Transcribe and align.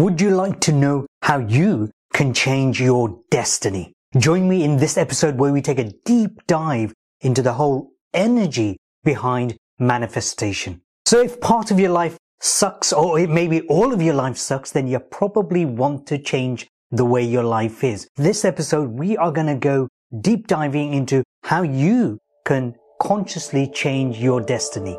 Would 0.00 0.18
you 0.18 0.30
like 0.30 0.60
to 0.60 0.72
know 0.72 1.06
how 1.20 1.40
you 1.40 1.90
can 2.14 2.32
change 2.32 2.80
your 2.80 3.20
destiny? 3.30 3.92
Join 4.16 4.48
me 4.48 4.64
in 4.64 4.78
this 4.78 4.96
episode 4.96 5.36
where 5.36 5.52
we 5.52 5.60
take 5.60 5.78
a 5.78 5.92
deep 6.06 6.46
dive 6.46 6.94
into 7.20 7.42
the 7.42 7.52
whole 7.52 7.92
energy 8.14 8.78
behind 9.04 9.58
manifestation. 9.78 10.80
So 11.04 11.20
if 11.20 11.38
part 11.42 11.70
of 11.70 11.78
your 11.78 11.90
life 11.90 12.16
sucks 12.40 12.94
or 12.94 13.26
maybe 13.26 13.60
all 13.68 13.92
of 13.92 14.00
your 14.00 14.14
life 14.14 14.38
sucks, 14.38 14.72
then 14.72 14.86
you 14.86 15.00
probably 15.00 15.66
want 15.66 16.06
to 16.06 16.16
change 16.16 16.66
the 16.90 17.04
way 17.04 17.22
your 17.22 17.44
life 17.44 17.84
is. 17.84 18.08
This 18.16 18.46
episode, 18.46 18.88
we 18.88 19.18
are 19.18 19.30
going 19.30 19.48
to 19.48 19.54
go 19.54 19.86
deep 20.18 20.46
diving 20.46 20.94
into 20.94 21.22
how 21.42 21.60
you 21.60 22.18
can 22.46 22.74
consciously 23.02 23.68
change 23.68 24.16
your 24.16 24.40
destiny. 24.40 24.98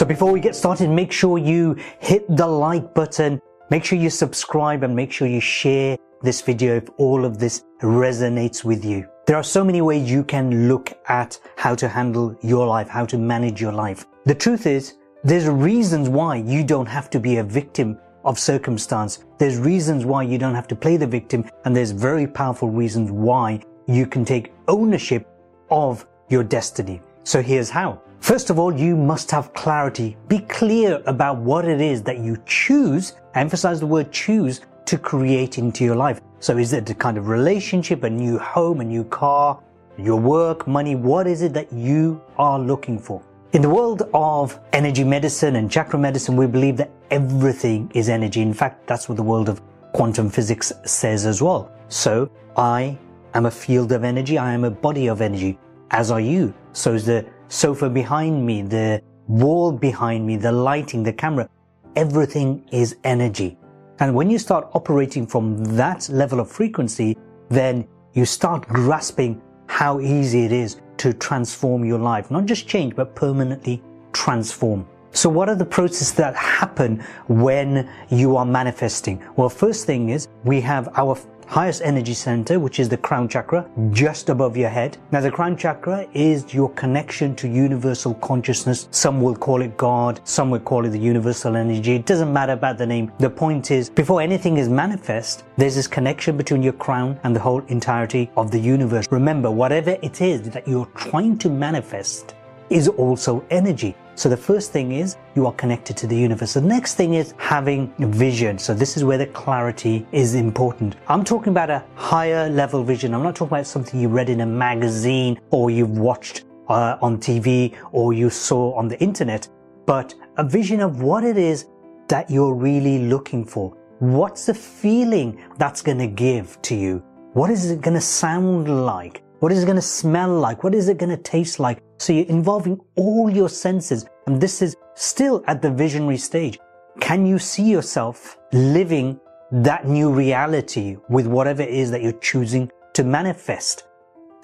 So 0.00 0.06
before 0.06 0.32
we 0.32 0.40
get 0.40 0.56
started, 0.56 0.88
make 0.88 1.12
sure 1.12 1.36
you 1.36 1.76
hit 1.98 2.24
the 2.34 2.46
like 2.46 2.94
button, 2.94 3.38
make 3.68 3.84
sure 3.84 3.98
you 3.98 4.08
subscribe 4.08 4.82
and 4.82 4.96
make 4.96 5.12
sure 5.12 5.28
you 5.28 5.42
share 5.42 5.98
this 6.22 6.40
video 6.40 6.76
if 6.76 6.88
all 6.96 7.26
of 7.26 7.38
this 7.38 7.64
resonates 7.82 8.64
with 8.64 8.82
you. 8.82 9.06
There 9.26 9.36
are 9.36 9.42
so 9.42 9.62
many 9.62 9.82
ways 9.82 10.10
you 10.10 10.24
can 10.24 10.68
look 10.68 10.90
at 11.10 11.38
how 11.58 11.74
to 11.74 11.86
handle 11.86 12.34
your 12.40 12.66
life, 12.66 12.88
how 12.88 13.04
to 13.04 13.18
manage 13.18 13.60
your 13.60 13.72
life. 13.72 14.06
The 14.24 14.34
truth 14.34 14.66
is, 14.66 14.94
there's 15.22 15.46
reasons 15.46 16.08
why 16.08 16.36
you 16.36 16.64
don't 16.64 16.88
have 16.88 17.10
to 17.10 17.20
be 17.20 17.36
a 17.36 17.44
victim 17.44 17.98
of 18.24 18.38
circumstance. 18.38 19.22
There's 19.36 19.58
reasons 19.58 20.06
why 20.06 20.22
you 20.22 20.38
don't 20.38 20.54
have 20.54 20.68
to 20.68 20.76
play 20.76 20.96
the 20.96 21.06
victim, 21.06 21.44
and 21.66 21.76
there's 21.76 21.90
very 21.90 22.26
powerful 22.26 22.70
reasons 22.70 23.10
why 23.10 23.60
you 23.86 24.06
can 24.06 24.24
take 24.24 24.50
ownership 24.66 25.28
of 25.70 26.06
your 26.30 26.42
destiny. 26.42 27.02
So 27.24 27.42
here's 27.42 27.70
how. 27.70 28.00
First 28.20 28.50
of 28.50 28.58
all, 28.58 28.72
you 28.72 28.96
must 28.96 29.30
have 29.30 29.52
clarity. 29.54 30.16
Be 30.28 30.40
clear 30.40 31.02
about 31.06 31.38
what 31.38 31.66
it 31.66 31.80
is 31.80 32.02
that 32.02 32.18
you 32.18 32.36
choose, 32.46 33.14
emphasize 33.34 33.80
the 33.80 33.86
word 33.86 34.12
choose, 34.12 34.60
to 34.86 34.98
create 34.98 35.58
into 35.58 35.84
your 35.84 35.96
life. 35.96 36.20
So 36.40 36.58
is 36.58 36.72
it 36.72 36.88
a 36.90 36.94
kind 36.94 37.16
of 37.16 37.28
relationship, 37.28 38.02
a 38.04 38.10
new 38.10 38.38
home, 38.38 38.80
a 38.80 38.84
new 38.84 39.04
car, 39.04 39.60
your 39.96 40.18
work, 40.18 40.66
money? 40.66 40.94
What 40.94 41.26
is 41.26 41.42
it 41.42 41.52
that 41.54 41.72
you 41.72 42.20
are 42.38 42.58
looking 42.58 42.98
for? 42.98 43.22
In 43.52 43.62
the 43.62 43.68
world 43.68 44.08
of 44.14 44.58
energy 44.72 45.04
medicine 45.04 45.56
and 45.56 45.70
chakra 45.70 45.98
medicine, 45.98 46.36
we 46.36 46.46
believe 46.46 46.76
that 46.76 46.90
everything 47.10 47.90
is 47.94 48.08
energy. 48.08 48.42
In 48.42 48.54
fact, 48.54 48.86
that's 48.86 49.08
what 49.08 49.16
the 49.16 49.22
world 49.22 49.48
of 49.48 49.60
quantum 49.92 50.30
physics 50.30 50.72
says 50.84 51.26
as 51.26 51.42
well. 51.42 51.70
So 51.88 52.30
I 52.56 52.96
am 53.34 53.46
a 53.46 53.50
field 53.50 53.92
of 53.92 54.04
energy. 54.04 54.38
I 54.38 54.52
am 54.52 54.64
a 54.64 54.70
body 54.70 55.08
of 55.08 55.20
energy, 55.20 55.58
as 55.90 56.10
are 56.10 56.20
you. 56.20 56.54
So 56.72 56.94
is 56.94 57.06
the 57.06 57.26
sofa 57.48 57.90
behind 57.90 58.44
me, 58.44 58.62
the 58.62 59.02
wall 59.26 59.72
behind 59.72 60.26
me, 60.26 60.36
the 60.36 60.52
lighting, 60.52 61.02
the 61.02 61.12
camera, 61.12 61.48
everything 61.96 62.64
is 62.72 62.96
energy. 63.04 63.58
And 63.98 64.14
when 64.14 64.30
you 64.30 64.38
start 64.38 64.68
operating 64.72 65.26
from 65.26 65.64
that 65.76 66.08
level 66.08 66.40
of 66.40 66.50
frequency, 66.50 67.16
then 67.48 67.86
you 68.14 68.24
start 68.24 68.66
grasping 68.68 69.40
how 69.66 70.00
easy 70.00 70.44
it 70.44 70.52
is 70.52 70.80
to 70.98 71.12
transform 71.12 71.84
your 71.84 71.98
life. 71.98 72.30
Not 72.30 72.46
just 72.46 72.66
change, 72.66 72.96
but 72.96 73.14
permanently 73.14 73.82
transform. 74.12 74.86
So 75.12 75.28
what 75.28 75.48
are 75.48 75.56
the 75.56 75.64
processes 75.64 76.12
that 76.14 76.36
happen 76.36 77.02
when 77.28 77.88
you 78.10 78.36
are 78.36 78.46
manifesting? 78.46 79.22
Well, 79.36 79.48
first 79.48 79.86
thing 79.86 80.10
is 80.10 80.28
we 80.44 80.60
have 80.60 80.88
our 80.96 81.18
highest 81.50 81.82
energy 81.82 82.14
center, 82.14 82.60
which 82.60 82.78
is 82.78 82.88
the 82.88 82.96
crown 82.96 83.28
chakra, 83.28 83.68
just 83.90 84.28
above 84.28 84.56
your 84.56 84.68
head. 84.68 84.96
Now, 85.10 85.20
the 85.20 85.32
crown 85.32 85.56
chakra 85.56 86.06
is 86.14 86.54
your 86.54 86.70
connection 86.74 87.34
to 87.36 87.48
universal 87.48 88.14
consciousness. 88.14 88.86
Some 88.92 89.20
will 89.20 89.34
call 89.34 89.60
it 89.60 89.76
God, 89.76 90.20
some 90.22 90.50
will 90.50 90.60
call 90.60 90.86
it 90.86 90.90
the 90.90 90.98
universal 90.98 91.56
energy. 91.56 91.96
It 91.96 92.06
doesn't 92.06 92.32
matter 92.32 92.52
about 92.52 92.78
the 92.78 92.86
name. 92.86 93.10
The 93.18 93.28
point 93.28 93.72
is, 93.72 93.90
before 93.90 94.22
anything 94.22 94.58
is 94.58 94.68
manifest, 94.68 95.42
there's 95.56 95.74
this 95.74 95.88
connection 95.88 96.36
between 96.36 96.62
your 96.62 96.74
crown 96.74 97.18
and 97.24 97.34
the 97.34 97.40
whole 97.40 97.62
entirety 97.66 98.30
of 98.36 98.52
the 98.52 98.60
universe. 98.60 99.08
Remember, 99.10 99.50
whatever 99.50 99.98
it 100.02 100.20
is 100.20 100.42
that 100.50 100.68
you're 100.68 100.86
trying 100.94 101.36
to 101.38 101.50
manifest 101.50 102.36
is 102.70 102.86
also 102.86 103.44
energy. 103.50 103.96
So 104.20 104.28
the 104.28 104.36
first 104.36 104.70
thing 104.70 104.92
is 104.92 105.16
you 105.34 105.46
are 105.46 105.52
connected 105.54 105.96
to 105.96 106.06
the 106.06 106.14
universe. 106.14 106.52
The 106.52 106.60
next 106.60 106.96
thing 106.96 107.14
is 107.14 107.32
having 107.38 107.90
vision. 107.98 108.58
So 108.58 108.74
this 108.74 108.98
is 108.98 109.02
where 109.02 109.16
the 109.16 109.28
clarity 109.28 110.06
is 110.12 110.34
important. 110.34 110.96
I'm 111.08 111.24
talking 111.24 111.52
about 111.52 111.70
a 111.70 111.82
higher 111.94 112.50
level 112.50 112.84
vision. 112.84 113.14
I'm 113.14 113.22
not 113.22 113.34
talking 113.34 113.54
about 113.54 113.66
something 113.66 113.98
you 113.98 114.10
read 114.10 114.28
in 114.28 114.42
a 114.42 114.46
magazine 114.46 115.40
or 115.48 115.70
you've 115.70 115.96
watched 115.96 116.44
uh, 116.68 116.98
on 117.00 117.16
TV 117.16 117.74
or 117.92 118.12
you 118.12 118.28
saw 118.28 118.74
on 118.74 118.88
the 118.88 119.00
internet, 119.00 119.48
but 119.86 120.14
a 120.36 120.44
vision 120.44 120.82
of 120.82 121.00
what 121.00 121.24
it 121.24 121.38
is 121.38 121.68
that 122.08 122.30
you're 122.30 122.52
really 122.52 122.98
looking 122.98 123.42
for. 123.42 123.74
What's 124.00 124.44
the 124.44 124.52
feeling 124.52 125.42
that's 125.56 125.80
going 125.80 125.96
to 125.96 126.06
give 126.06 126.60
to 126.60 126.74
you? 126.74 127.02
What 127.32 127.48
is 127.48 127.70
it 127.70 127.80
going 127.80 127.94
to 127.94 128.02
sound 128.02 128.84
like? 128.84 129.22
What 129.40 129.52
is 129.52 129.62
it 129.62 129.66
going 129.66 129.76
to 129.76 129.82
smell 129.82 130.38
like? 130.38 130.62
What 130.62 130.74
is 130.74 130.90
it 130.90 130.98
going 130.98 131.16
to 131.16 131.16
taste 131.16 131.58
like? 131.58 131.82
So 131.98 132.12
you're 132.12 132.26
involving 132.26 132.78
all 132.96 133.30
your 133.30 133.48
senses. 133.48 134.04
And 134.26 134.38
this 134.38 134.60
is 134.60 134.76
still 134.96 135.42
at 135.46 135.62
the 135.62 135.70
visionary 135.70 136.18
stage. 136.18 136.58
Can 137.00 137.24
you 137.24 137.38
see 137.38 137.70
yourself 137.70 138.36
living 138.52 139.18
that 139.50 139.86
new 139.86 140.12
reality 140.12 140.98
with 141.08 141.26
whatever 141.26 141.62
it 141.62 141.70
is 141.70 141.90
that 141.90 142.02
you're 142.02 142.20
choosing 142.20 142.70
to 142.92 143.02
manifest? 143.02 143.84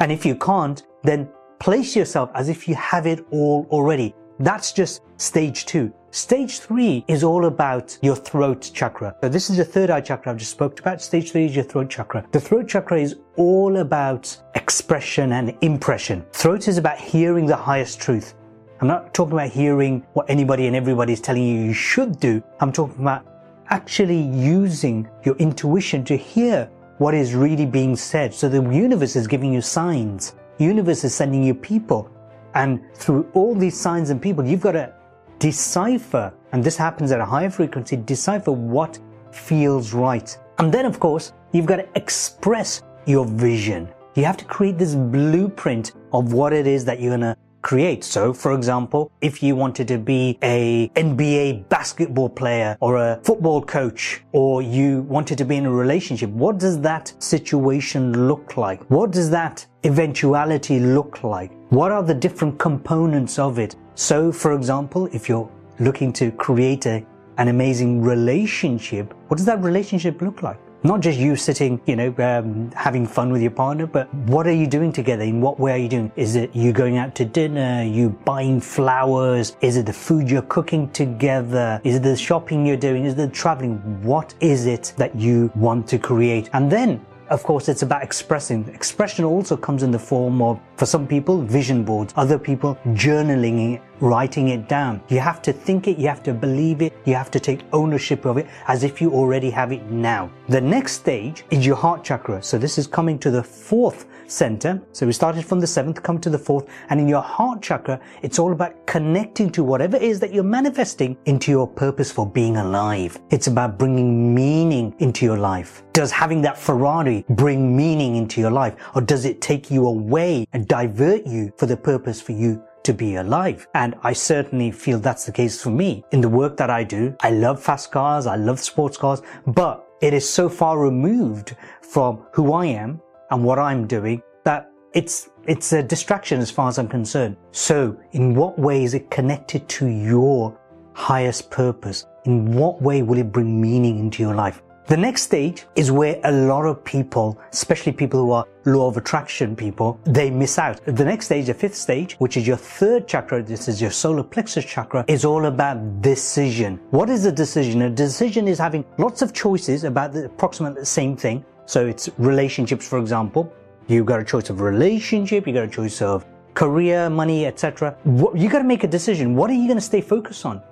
And 0.00 0.10
if 0.10 0.24
you 0.24 0.34
can't, 0.34 0.82
then 1.02 1.28
place 1.60 1.94
yourself 1.94 2.30
as 2.34 2.48
if 2.48 2.66
you 2.66 2.74
have 2.76 3.06
it 3.06 3.22
all 3.30 3.66
already. 3.70 4.14
That's 4.38 4.72
just 4.72 5.02
stage 5.16 5.64
two. 5.64 5.92
Stage 6.10 6.60
three 6.60 7.04
is 7.08 7.24
all 7.24 7.46
about 7.46 7.98
your 8.02 8.16
throat 8.16 8.70
chakra. 8.74 9.14
So 9.22 9.28
this 9.28 9.50
is 9.50 9.56
the 9.56 9.64
third 9.64 9.90
eye 9.90 10.00
chakra 10.00 10.32
I've 10.32 10.38
just 10.38 10.50
spoke 10.50 10.78
about. 10.80 11.00
Stage 11.00 11.32
three 11.32 11.46
is 11.46 11.54
your 11.54 11.64
throat 11.64 11.88
chakra. 11.88 12.26
The 12.32 12.40
throat 12.40 12.68
chakra 12.68 13.00
is 13.00 13.16
all 13.36 13.78
about 13.78 14.36
expression 14.54 15.32
and 15.32 15.56
impression. 15.62 16.24
Throat 16.32 16.68
is 16.68 16.78
about 16.78 16.98
hearing 16.98 17.46
the 17.46 17.56
highest 17.56 18.00
truth. 18.00 18.34
I'm 18.80 18.88
not 18.88 19.14
talking 19.14 19.32
about 19.32 19.50
hearing 19.50 20.06
what 20.12 20.28
anybody 20.28 20.66
and 20.66 20.76
everybody 20.76 21.14
is 21.14 21.20
telling 21.20 21.42
you 21.42 21.60
you 21.64 21.72
should 21.72 22.20
do. 22.20 22.42
I'm 22.60 22.72
talking 22.72 23.00
about 23.00 23.26
actually 23.68 24.20
using 24.20 25.08
your 25.24 25.36
intuition 25.36 26.04
to 26.04 26.16
hear 26.16 26.70
what 26.98 27.14
is 27.14 27.34
really 27.34 27.66
being 27.66 27.96
said. 27.96 28.34
So 28.34 28.48
the 28.48 28.62
universe 28.70 29.16
is 29.16 29.26
giving 29.26 29.52
you 29.52 29.62
signs. 29.62 30.34
Universe 30.58 31.04
is 31.04 31.14
sending 31.14 31.42
you 31.42 31.54
people 31.54 32.10
and 32.56 32.80
through 32.94 33.30
all 33.34 33.54
these 33.54 33.78
signs 33.78 34.10
and 34.10 34.20
people, 34.20 34.44
you've 34.44 34.62
got 34.62 34.72
to 34.72 34.92
decipher, 35.38 36.32
and 36.52 36.64
this 36.64 36.76
happens 36.76 37.12
at 37.12 37.20
a 37.20 37.24
higher 37.24 37.50
frequency, 37.50 37.96
decipher 37.96 38.50
what 38.50 38.98
feels 39.30 39.92
right. 39.92 40.36
And 40.58 40.72
then, 40.72 40.86
of 40.86 40.98
course, 40.98 41.34
you've 41.52 41.66
got 41.66 41.76
to 41.76 41.88
express 41.94 42.82
your 43.04 43.26
vision. 43.26 43.88
You 44.14 44.24
have 44.24 44.38
to 44.38 44.46
create 44.46 44.78
this 44.78 44.94
blueprint 44.94 45.92
of 46.14 46.32
what 46.32 46.54
it 46.54 46.66
is 46.66 46.86
that 46.86 46.98
you're 46.98 47.10
going 47.10 47.20
to 47.20 47.36
create. 47.60 48.04
So, 48.04 48.32
for 48.32 48.54
example, 48.54 49.10
if 49.20 49.42
you 49.42 49.54
wanted 49.54 49.86
to 49.88 49.98
be 49.98 50.38
a 50.42 50.88
NBA 50.94 51.68
basketball 51.68 52.30
player 52.30 52.78
or 52.80 52.96
a 52.96 53.20
football 53.22 53.60
coach, 53.60 54.22
or 54.32 54.62
you 54.62 55.02
wanted 55.02 55.36
to 55.38 55.44
be 55.44 55.56
in 55.56 55.66
a 55.66 55.70
relationship, 55.70 56.30
what 56.30 56.58
does 56.58 56.80
that 56.80 57.12
situation 57.18 58.28
look 58.28 58.56
like? 58.56 58.82
What 58.88 59.10
does 59.10 59.28
that 59.30 59.66
eventuality 59.84 60.78
look 60.80 61.22
like? 61.22 61.52
What 61.70 61.90
are 61.90 62.02
the 62.04 62.14
different 62.14 62.60
components 62.60 63.40
of 63.40 63.58
it? 63.58 63.74
So, 63.96 64.30
for 64.30 64.52
example, 64.52 65.08
if 65.12 65.28
you're 65.28 65.50
looking 65.80 66.12
to 66.12 66.30
create 66.30 66.86
a, 66.86 67.04
an 67.38 67.48
amazing 67.48 68.02
relationship, 68.02 69.12
what 69.26 69.36
does 69.36 69.46
that 69.46 69.60
relationship 69.64 70.22
look 70.22 70.44
like? 70.44 70.60
Not 70.84 71.00
just 71.00 71.18
you 71.18 71.34
sitting, 71.34 71.80
you 71.86 71.96
know, 71.96 72.14
um, 72.18 72.70
having 72.70 73.04
fun 73.04 73.32
with 73.32 73.42
your 73.42 73.50
partner, 73.50 73.88
but 73.88 74.14
what 74.14 74.46
are 74.46 74.52
you 74.52 74.68
doing 74.68 74.92
together? 74.92 75.24
In 75.24 75.40
what 75.40 75.58
way 75.58 75.72
are 75.72 75.78
you 75.78 75.88
doing? 75.88 76.12
Is 76.14 76.36
it 76.36 76.54
you 76.54 76.72
going 76.72 76.98
out 76.98 77.16
to 77.16 77.24
dinner? 77.24 77.82
You 77.82 78.10
buying 78.10 78.60
flowers? 78.60 79.56
Is 79.60 79.76
it 79.76 79.86
the 79.86 79.92
food 79.92 80.30
you're 80.30 80.42
cooking 80.42 80.88
together? 80.90 81.80
Is 81.82 81.96
it 81.96 82.04
the 82.04 82.14
shopping 82.14 82.64
you're 82.64 82.76
doing? 82.76 83.06
Is 83.06 83.14
it 83.14 83.16
the 83.16 83.26
traveling? 83.26 83.78
What 84.04 84.36
is 84.38 84.66
it 84.66 84.92
that 84.98 85.16
you 85.16 85.50
want 85.56 85.88
to 85.88 85.98
create? 85.98 86.48
And 86.52 86.70
then 86.70 87.04
of 87.28 87.42
course, 87.42 87.68
it's 87.68 87.82
about 87.82 88.02
expressing. 88.02 88.68
Expression 88.68 89.24
also 89.24 89.56
comes 89.56 89.82
in 89.82 89.90
the 89.90 89.98
form 89.98 90.40
of, 90.42 90.60
for 90.76 90.86
some 90.86 91.06
people, 91.06 91.42
vision 91.42 91.84
boards, 91.84 92.12
other 92.16 92.38
people, 92.38 92.78
journaling 92.88 93.74
it, 93.74 93.82
writing 94.00 94.48
it 94.48 94.68
down. 94.68 95.00
You 95.08 95.20
have 95.20 95.42
to 95.42 95.52
think 95.52 95.88
it, 95.88 95.98
you 95.98 96.08
have 96.08 96.22
to 96.24 96.32
believe 96.32 96.82
it, 96.82 96.92
you 97.04 97.14
have 97.14 97.30
to 97.32 97.40
take 97.40 97.62
ownership 97.72 98.24
of 98.24 98.36
it 98.36 98.46
as 98.68 98.84
if 98.84 99.00
you 99.00 99.12
already 99.12 99.50
have 99.50 99.72
it 99.72 99.90
now. 99.90 100.30
The 100.48 100.60
next 100.60 100.92
stage 100.92 101.44
is 101.50 101.66
your 101.66 101.76
heart 101.76 102.04
chakra. 102.04 102.42
So 102.42 102.58
this 102.58 102.78
is 102.78 102.86
coming 102.86 103.18
to 103.20 103.30
the 103.30 103.42
fourth 103.42 104.06
center. 104.30 104.82
So 104.92 105.06
we 105.06 105.12
started 105.12 105.44
from 105.44 105.60
the 105.60 105.66
seventh, 105.66 106.02
come 106.02 106.20
to 106.20 106.30
the 106.30 106.38
fourth, 106.38 106.66
and 106.90 107.00
in 107.00 107.08
your 107.08 107.22
heart 107.22 107.62
chakra, 107.62 108.00
it's 108.22 108.38
all 108.38 108.52
about 108.52 108.86
connecting 108.86 109.50
to 109.50 109.64
whatever 109.64 109.96
it 109.96 110.02
is 110.02 110.20
that 110.20 110.32
you're 110.32 110.44
manifesting 110.44 111.16
into 111.26 111.50
your 111.50 111.66
purpose 111.66 112.10
for 112.10 112.26
being 112.26 112.56
alive. 112.56 113.18
It's 113.30 113.46
about 113.46 113.78
bringing 113.78 114.34
meaning 114.34 114.94
into 114.98 115.24
your 115.24 115.38
life. 115.38 115.82
Does 115.92 116.10
having 116.10 116.42
that 116.42 116.58
Ferrari 116.58 117.24
bring 117.30 117.76
meaning 117.76 118.16
into 118.16 118.40
your 118.40 118.50
life, 118.50 118.76
or 118.94 119.00
does 119.00 119.24
it 119.24 119.40
take 119.40 119.70
you 119.70 119.86
away 119.86 120.46
and 120.52 120.66
divert 120.68 121.26
you 121.26 121.52
for 121.56 121.66
the 121.66 121.76
purpose 121.76 122.20
for 122.20 122.32
you 122.32 122.62
to 122.86 122.94
be 122.94 123.16
alive. 123.16 123.66
And 123.74 123.96
I 124.04 124.12
certainly 124.12 124.70
feel 124.70 125.00
that's 125.00 125.26
the 125.26 125.32
case 125.32 125.60
for 125.60 125.70
me. 125.70 126.04
In 126.12 126.20
the 126.20 126.28
work 126.28 126.56
that 126.56 126.70
I 126.70 126.84
do, 126.84 127.16
I 127.20 127.30
love 127.30 127.60
fast 127.60 127.90
cars, 127.90 128.26
I 128.26 128.36
love 128.36 128.60
sports 128.60 128.96
cars, 128.96 129.22
but 129.44 129.84
it 130.00 130.14
is 130.14 130.28
so 130.28 130.48
far 130.48 130.78
removed 130.78 131.56
from 131.80 132.24
who 132.32 132.52
I 132.52 132.66
am 132.66 133.00
and 133.30 133.44
what 133.44 133.58
I'm 133.58 133.86
doing 133.86 134.22
that 134.44 134.70
it's 134.94 135.30
it's 135.46 135.72
a 135.72 135.82
distraction 135.82 136.40
as 136.40 136.50
far 136.50 136.68
as 136.68 136.78
I'm 136.78 136.88
concerned. 136.88 137.36
So, 137.52 137.96
in 138.12 138.34
what 138.34 138.58
way 138.58 138.82
is 138.82 138.94
it 138.94 139.10
connected 139.10 139.68
to 139.68 139.86
your 139.86 140.58
highest 140.94 141.50
purpose? 141.50 142.06
In 142.24 142.52
what 142.52 142.82
way 142.82 143.02
will 143.02 143.18
it 143.18 143.30
bring 143.30 143.60
meaning 143.60 143.98
into 143.98 144.22
your 144.22 144.34
life? 144.34 144.62
The 144.88 144.96
next 144.96 145.22
stage 145.22 145.64
is 145.74 145.90
where 145.90 146.20
a 146.22 146.30
lot 146.30 146.64
of 146.64 146.84
people, 146.84 147.40
especially 147.52 147.90
people 147.90 148.20
who 148.20 148.30
are 148.30 148.46
law 148.66 148.86
of 148.86 148.96
attraction 148.96 149.56
people, 149.56 149.98
they 150.04 150.30
miss 150.30 150.60
out. 150.60 150.80
The 150.84 151.04
next 151.04 151.26
stage, 151.26 151.46
the 151.46 151.54
fifth 151.54 151.74
stage, 151.74 152.14
which 152.20 152.36
is 152.36 152.46
your 152.46 152.56
third 152.56 153.08
chakra, 153.08 153.42
this 153.42 153.66
is 153.66 153.82
your 153.82 153.90
solar 153.90 154.22
plexus 154.22 154.64
chakra, 154.64 155.04
is 155.08 155.24
all 155.24 155.46
about 155.46 156.02
decision. 156.02 156.78
What 156.90 157.10
is 157.10 157.24
a 157.24 157.32
decision? 157.32 157.82
A 157.82 157.90
decision 157.90 158.46
is 158.46 158.60
having 158.60 158.84
lots 158.96 159.22
of 159.22 159.32
choices 159.32 159.82
about 159.82 160.12
the 160.12 160.26
approximately 160.26 160.82
the 160.82 160.86
same 160.86 161.16
thing. 161.16 161.44
So 161.66 161.86
it's 161.86 162.08
relationships, 162.18 162.86
for 162.88 162.98
example. 162.98 163.52
You've 163.88 164.06
got 164.06 164.20
a 164.20 164.24
choice 164.24 164.50
of 164.50 164.60
relationship, 164.60 165.46
you 165.46 165.52
got 165.52 165.64
a 165.64 165.68
choice 165.68 166.00
of 166.02 166.24
career, 166.54 167.10
money, 167.10 167.46
etc. 167.46 167.96
You 168.04 168.48
got 168.48 168.58
to 168.58 168.64
make 168.64 168.82
a 168.82 168.88
decision. 168.88 169.36
What 169.36 169.50
are 169.50 169.54
you 169.54 169.66
going 169.66 169.76
to 169.76 169.88
stay 169.92 170.00
focused 170.00 170.46
on? 170.46 170.62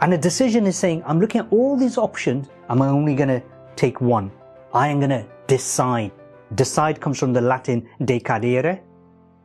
And 0.00 0.12
a 0.12 0.18
decision 0.18 0.66
is 0.66 0.76
saying, 0.76 1.02
I'm 1.06 1.20
looking 1.20 1.40
at 1.40 1.48
all 1.50 1.76
these 1.76 1.96
options. 1.96 2.48
I'm 2.68 2.82
only 2.82 3.14
going 3.14 3.30
to 3.30 3.42
take 3.76 4.00
one. 4.00 4.30
I 4.74 4.88
am 4.88 5.00
going 5.00 5.10
to 5.10 5.26
decide. 5.46 6.12
Decide 6.54 7.00
comes 7.00 7.18
from 7.18 7.32
the 7.32 7.40
Latin 7.40 7.88
decadere, 8.02 8.80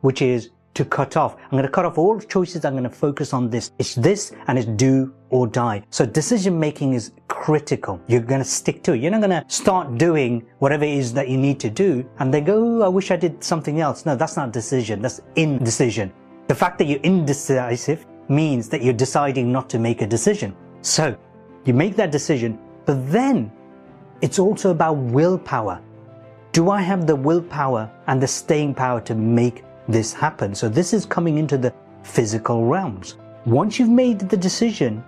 which 0.02 0.20
is 0.20 0.50
to 0.74 0.84
cut 0.84 1.16
off. 1.16 1.36
I'm 1.36 1.50
going 1.52 1.64
to 1.64 1.70
cut 1.70 1.84
off 1.84 1.98
all 1.98 2.20
choices. 2.20 2.64
I'm 2.64 2.74
going 2.74 2.84
to 2.84 2.90
focus 2.90 3.32
on 3.32 3.50
this. 3.50 3.72
It's 3.78 3.94
this 3.94 4.32
and 4.46 4.58
it's 4.58 4.66
do 4.66 5.14
or 5.32 5.46
die. 5.48 5.82
So 5.90 6.06
decision 6.06 6.60
making 6.60 6.92
is 6.92 7.10
critical. 7.26 8.00
You're 8.06 8.20
going 8.20 8.42
to 8.42 8.48
stick 8.48 8.82
to 8.84 8.92
it. 8.92 9.00
You're 9.00 9.10
not 9.10 9.22
going 9.22 9.30
to 9.30 9.44
start 9.48 9.98
doing 9.98 10.46
whatever 10.60 10.84
it 10.84 10.94
is 10.94 11.12
that 11.14 11.28
you 11.28 11.38
need 11.38 11.58
to 11.60 11.70
do 11.70 12.08
and 12.18 12.32
then 12.32 12.44
go, 12.44 12.54
oh, 12.62 12.82
I 12.82 12.88
wish 12.88 13.10
I 13.10 13.16
did 13.16 13.42
something 13.42 13.80
else. 13.80 14.06
No, 14.06 14.14
that's 14.14 14.36
not 14.36 14.52
decision. 14.52 15.02
That's 15.02 15.20
indecision. 15.34 16.12
The 16.46 16.54
fact 16.54 16.78
that 16.78 16.84
you're 16.84 17.00
indecisive 17.00 18.06
means 18.28 18.68
that 18.68 18.82
you're 18.82 18.92
deciding 18.92 19.50
not 19.50 19.68
to 19.70 19.78
make 19.78 20.02
a 20.02 20.06
decision. 20.06 20.54
So 20.82 21.16
you 21.64 21.72
make 21.72 21.96
that 21.96 22.12
decision, 22.12 22.58
but 22.84 23.10
then 23.10 23.50
it's 24.20 24.38
also 24.38 24.70
about 24.70 24.98
willpower. 24.98 25.80
Do 26.52 26.68
I 26.68 26.82
have 26.82 27.06
the 27.06 27.16
willpower 27.16 27.90
and 28.06 28.22
the 28.22 28.28
staying 28.28 28.74
power 28.74 29.00
to 29.00 29.14
make 29.14 29.64
this 29.88 30.12
happen? 30.12 30.54
So 30.54 30.68
this 30.68 30.92
is 30.92 31.06
coming 31.06 31.38
into 31.38 31.56
the 31.56 31.72
physical 32.02 32.66
realms. 32.66 33.16
Once 33.46 33.78
you've 33.78 33.88
made 33.88 34.18
the 34.20 34.36
decision, 34.36 35.02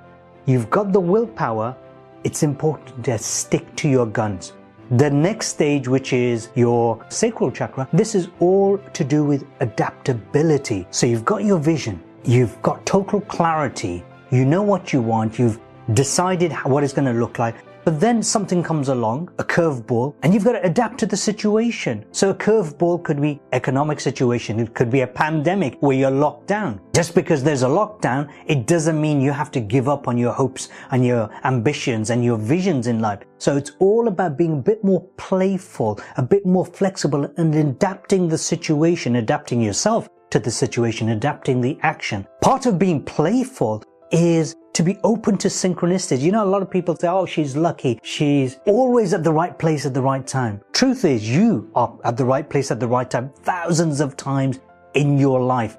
you've 0.47 0.71
got 0.71 0.93
the 0.93 1.01
willpower, 1.01 1.77
it's 2.25 2.43
important 2.43 3.05
to 3.05 3.19
stick 3.19 3.75
to 3.77 3.89
your 3.89 4.07
guns. 4.07 4.53
The 4.91 5.11
next 5.11 5.49
stage, 5.49 5.89
which 5.89 6.13
is 6.13 6.51
your 6.55 7.05
sacral 7.09 7.51
chakra, 7.51 7.89
this 7.93 8.15
is 8.15 8.29
all 8.41 8.79
to 8.79 9.05
do 9.05 9.25
with 9.25 9.45
adaptability. 9.61 10.87
So 10.91 11.07
you've 11.07 11.25
got 11.25 11.45
your 11.45 11.59
vision, 11.59 12.03
You've 12.27 12.61
got 12.63 12.87
total 12.87 13.21
clarity. 13.21 14.03
You 14.31 14.47
know 14.47 14.63
what 14.63 14.95
you 14.95 15.03
want. 15.03 15.39
You've 15.39 15.61
decided 15.93 16.53
what 16.65 16.83
it's 16.83 16.95
going 16.95 17.13
to 17.13 17.21
look 17.21 17.39
like. 17.39 17.55
But 17.85 18.01
then 18.01 18.23
something 18.23 18.63
comes 18.63 18.89
along, 18.89 19.31
a 19.39 19.45
curveball, 19.45 20.15
and 20.23 20.33
you've 20.33 20.45
got 20.45 20.53
to 20.53 20.63
adapt 20.65 20.99
to 21.01 21.07
the 21.07 21.19
situation. 21.19 22.07
So 22.13 22.31
a 22.31 22.35
curveball 22.35 23.05
could 23.05 23.21
be 23.21 23.41
economic 23.53 24.01
situation. 24.01 24.59
It 24.59 24.75
could 24.75 24.91
be 24.91 25.03
a 25.03 25.07
pandemic 25.07 25.77
where 25.81 25.95
you're 25.95 26.11
locked 26.11 26.47
down. 26.47 26.81
Just 26.95 27.15
because 27.15 27.43
there's 27.43 27.63
a 27.63 27.69
lockdown, 27.69 28.33
it 28.47 28.67
doesn't 28.67 28.99
mean 28.99 29.21
you 29.21 29.33
have 29.33 29.51
to 29.51 29.61
give 29.61 29.87
up 29.89 30.09
on 30.09 30.17
your 30.17 30.33
hopes 30.33 30.71
and 30.93 31.05
your 31.05 31.29
ambitions 31.45 32.09
and 32.09 32.25
your 32.25 32.39
visions 32.39 32.87
in 32.87 33.01
life. 33.01 33.21
So 33.37 33.59
it's 33.59 33.73
all 33.81 34.09
about 34.09 34.39
being 34.39 34.55
a 34.55 34.63
bit 34.63 34.83
more 34.83 35.07
playful, 35.19 36.01
a 36.17 36.23
bit 36.23 36.47
more 36.47 36.65
flexible 36.65 37.31
and 37.37 37.55
adapting 37.55 38.29
the 38.29 38.39
situation, 38.39 39.17
adapting 39.17 39.61
yourself 39.61 40.09
to 40.31 40.39
the 40.39 40.51
situation, 40.51 41.11
adapting 41.11 41.61
the 41.61 41.79
action. 41.83 42.27
Part 42.41 42.67
of 42.67 42.79
being 42.79 43.05
playful 43.05 43.85
is 44.11 44.57
to 44.75 44.83
be 44.83 44.99
open 45.05 45.37
to 45.39 45.49
synchronicities. 45.49 46.21
You 46.21 46.33
know, 46.33 46.45
a 46.45 46.47
lot 46.47 46.63
of 46.63 46.71
people 46.71 46.97
say, 46.97 47.09
oh, 47.09 47.27
she's 47.27 47.57
lucky. 47.57 48.01
She's 48.03 48.59
always 48.67 49.15
at 49.15 49.25
the 49.25 49.33
right 49.33 49.57
place 49.59 49.87
at 49.87 49.95
the 49.95 50.03
right 50.03 50.27
time. 50.27 50.61
Truth 50.73 51.05
is, 51.05 51.29
you 51.29 51.71
are 51.75 51.97
at 52.05 52.17
the 52.17 52.25
right 52.25 52.49
place 52.49 52.71
at 52.71 52.81
the 52.81 52.89
right 52.89 53.09
time 53.09 53.31
thousands 53.43 54.01
of 54.01 54.17
times 54.17 54.61
in 54.95 55.19
your 55.19 55.41
life. 55.41 55.79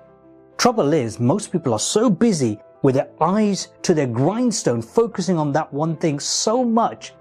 Trouble 0.58 0.94
is, 0.94 1.20
most 1.20 1.52
people 1.52 1.74
are 1.74 1.80
so 1.80 2.10
busy 2.10 2.60
with 2.82 2.96
their 2.96 3.10
eyes 3.20 3.70
to 3.82 3.94
their 3.94 4.08
grindstone, 4.08 4.82
focusing 4.82 5.38
on 5.38 5.52
that 5.52 5.74
one 5.74 5.98
thing 5.98 6.20
so 6.20 6.64
much 6.64 7.14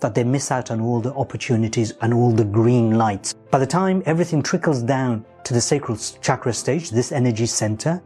that 0.00 0.14
they 0.14 0.24
miss 0.24 0.50
out 0.50 0.70
on 0.70 0.80
all 0.80 1.00
the 1.00 1.14
opportunities 1.14 1.94
and 2.00 2.12
all 2.12 2.32
the 2.32 2.44
green 2.44 2.98
lights. 2.98 3.34
By 3.50 3.58
the 3.58 3.66
time 3.66 4.02
everything 4.06 4.42
trickles 4.42 4.82
down 4.82 5.24
to 5.44 5.54
the 5.54 5.60
sacral 5.60 5.96
chakra 6.20 6.52
stage, 6.52 6.90
this 6.90 7.12
energy 7.12 7.46
center, 7.46 8.02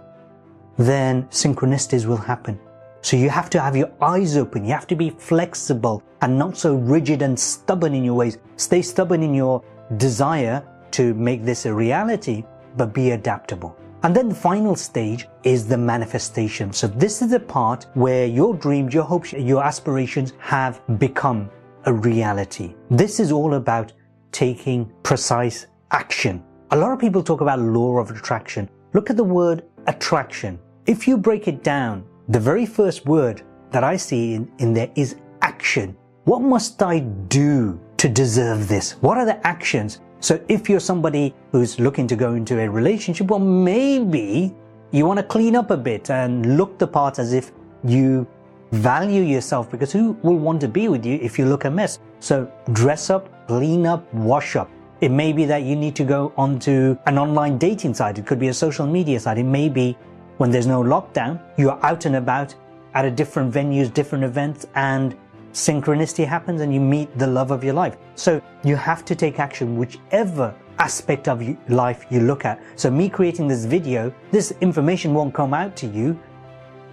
then 0.78 1.24
synchronicities 1.24 2.06
will 2.06 2.16
happen. 2.16 2.58
So 3.02 3.16
you 3.16 3.30
have 3.30 3.50
to 3.50 3.60
have 3.60 3.76
your 3.76 3.92
eyes 4.02 4.36
open. 4.36 4.64
You 4.64 4.72
have 4.72 4.86
to 4.88 4.96
be 4.96 5.10
flexible 5.10 6.02
and 6.22 6.36
not 6.38 6.56
so 6.56 6.74
rigid 6.74 7.22
and 7.22 7.38
stubborn 7.38 7.94
in 7.94 8.04
your 8.04 8.14
ways. 8.14 8.38
Stay 8.56 8.82
stubborn 8.82 9.22
in 9.22 9.32
your 9.32 9.62
desire 9.96 10.66
to 10.92 11.14
make 11.14 11.44
this 11.44 11.66
a 11.66 11.72
reality, 11.72 12.44
but 12.76 12.92
be 12.92 13.12
adaptable. 13.12 13.76
And 14.02 14.14
then 14.14 14.28
the 14.28 14.34
final 14.34 14.76
stage 14.76 15.28
is 15.42 15.66
the 15.66 15.78
manifestation. 15.78 16.72
So 16.72 16.86
this 16.86 17.22
is 17.22 17.30
the 17.30 17.40
part 17.40 17.86
where 17.94 18.26
your 18.26 18.54
dreams, 18.54 18.92
your 18.92 19.04
hopes, 19.04 19.32
your 19.32 19.62
aspirations 19.64 20.32
have 20.38 20.80
become 20.98 21.50
a 21.84 21.92
reality. 21.92 22.74
This 22.90 23.20
is 23.20 23.32
all 23.32 23.54
about 23.54 23.92
taking 24.32 24.92
precise 25.02 25.66
action. 25.92 26.42
A 26.72 26.76
lot 26.76 26.92
of 26.92 26.98
people 26.98 27.22
talk 27.22 27.40
about 27.40 27.60
law 27.60 27.98
of 27.98 28.10
attraction. 28.10 28.68
Look 28.92 29.10
at 29.10 29.16
the 29.16 29.24
word 29.24 29.64
attraction. 29.86 30.58
If 30.86 31.08
you 31.08 31.18
break 31.18 31.48
it 31.48 31.64
down, 31.64 32.04
the 32.28 32.38
very 32.38 32.64
first 32.64 33.06
word 33.06 33.42
that 33.72 33.82
I 33.82 33.96
see 33.96 34.34
in, 34.34 34.48
in 34.58 34.72
there 34.72 34.88
is 34.94 35.16
action. 35.42 35.96
What 36.26 36.42
must 36.42 36.80
I 36.80 37.00
do 37.00 37.80
to 37.96 38.08
deserve 38.08 38.68
this? 38.68 38.92
What 39.02 39.18
are 39.18 39.24
the 39.24 39.44
actions? 39.44 40.00
So 40.20 40.40
if 40.46 40.70
you're 40.70 40.78
somebody 40.78 41.34
who's 41.50 41.80
looking 41.80 42.06
to 42.06 42.14
go 42.14 42.34
into 42.34 42.60
a 42.60 42.70
relationship, 42.70 43.26
well, 43.26 43.40
maybe 43.40 44.54
you 44.92 45.04
want 45.04 45.18
to 45.18 45.24
clean 45.24 45.56
up 45.56 45.72
a 45.72 45.76
bit 45.76 46.08
and 46.08 46.56
look 46.56 46.78
the 46.78 46.86
part 46.86 47.18
as 47.18 47.32
if 47.32 47.50
you 47.82 48.24
value 48.70 49.22
yourself 49.22 49.68
because 49.68 49.90
who 49.90 50.12
will 50.22 50.38
want 50.38 50.60
to 50.60 50.68
be 50.68 50.86
with 50.86 51.04
you 51.04 51.18
if 51.20 51.36
you 51.36 51.46
look 51.46 51.64
a 51.64 51.70
mess? 51.70 51.98
So 52.20 52.48
dress 52.72 53.10
up, 53.10 53.48
clean 53.48 53.88
up, 53.88 54.14
wash 54.14 54.54
up. 54.54 54.70
It 55.00 55.10
may 55.10 55.32
be 55.32 55.46
that 55.46 55.64
you 55.64 55.74
need 55.74 55.96
to 55.96 56.04
go 56.04 56.32
onto 56.36 56.96
an 57.06 57.18
online 57.18 57.58
dating 57.58 57.94
site. 57.94 58.18
It 58.20 58.26
could 58.26 58.38
be 58.38 58.48
a 58.48 58.54
social 58.54 58.86
media 58.86 59.18
site. 59.18 59.38
It 59.38 59.42
may 59.42 59.68
be 59.68 59.98
when 60.38 60.50
there's 60.50 60.66
no 60.66 60.82
lockdown, 60.82 61.40
you're 61.56 61.78
out 61.84 62.04
and 62.04 62.16
about 62.16 62.54
at 62.94 63.04
a 63.04 63.10
different 63.10 63.52
venues, 63.52 63.92
different 63.92 64.24
events, 64.24 64.66
and 64.74 65.16
synchronicity 65.52 66.26
happens 66.26 66.60
and 66.60 66.72
you 66.72 66.80
meet 66.80 67.16
the 67.18 67.26
love 67.26 67.50
of 67.50 67.64
your 67.64 67.74
life. 67.74 67.96
So 68.14 68.42
you 68.62 68.76
have 68.76 69.04
to 69.06 69.14
take 69.14 69.38
action 69.40 69.76
whichever 69.76 70.54
aspect 70.78 71.28
of 71.28 71.42
life 71.70 72.04
you 72.10 72.20
look 72.20 72.44
at. 72.44 72.62
So 72.76 72.90
me 72.90 73.08
creating 73.08 73.48
this 73.48 73.64
video, 73.64 74.12
this 74.30 74.52
information 74.60 75.14
won't 75.14 75.34
come 75.34 75.54
out 75.54 75.74
to 75.76 75.86
you 75.86 76.18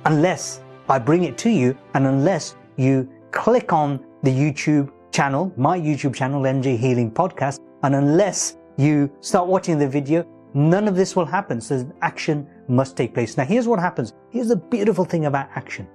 unless 0.06 0.62
I 0.90 1.00
bring 1.00 1.26
it 1.26 1.38
to 1.40 1.50
you. 1.50 1.78
And 1.94 2.08
unless 2.08 2.56
you 2.78 3.10
click 3.32 3.74
on 3.74 4.04
the 4.24 4.32
YouTube 4.32 4.92
channel, 5.12 5.54
my 5.58 5.78
YouTube 5.78 6.16
channel, 6.16 6.46
Energy 6.46 6.78
Healing 6.78 7.12
Podcast, 7.12 7.60
and 7.84 7.96
unless 7.96 8.58
you 8.78 9.12
start 9.20 9.48
watching 9.48 9.78
the 9.78 9.88
video, 9.88 10.26
none 10.54 10.88
of 10.88 10.96
this 10.96 11.16
will 11.16 11.26
happen. 11.26 11.60
So 11.62 11.92
action 12.02 12.48
must 12.68 12.96
take 12.96 13.14
place. 13.14 13.38
Now 13.38 13.46
here's 13.46 13.68
what 13.68 13.80
happens. 13.80 14.14
Here's 14.30 14.50
the 14.50 14.56
beautiful 14.56 15.06
thing 15.06 15.26
about 15.26 15.50
action. 15.56 15.88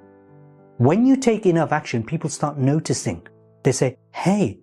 When 0.78 1.06
you 1.06 1.16
take 1.16 1.46
enough 1.46 1.72
action, 1.72 2.04
people 2.04 2.30
start 2.30 2.58
noticing. 2.58 3.26
They 3.64 3.72
say, 3.72 3.98
hey, 4.12 4.60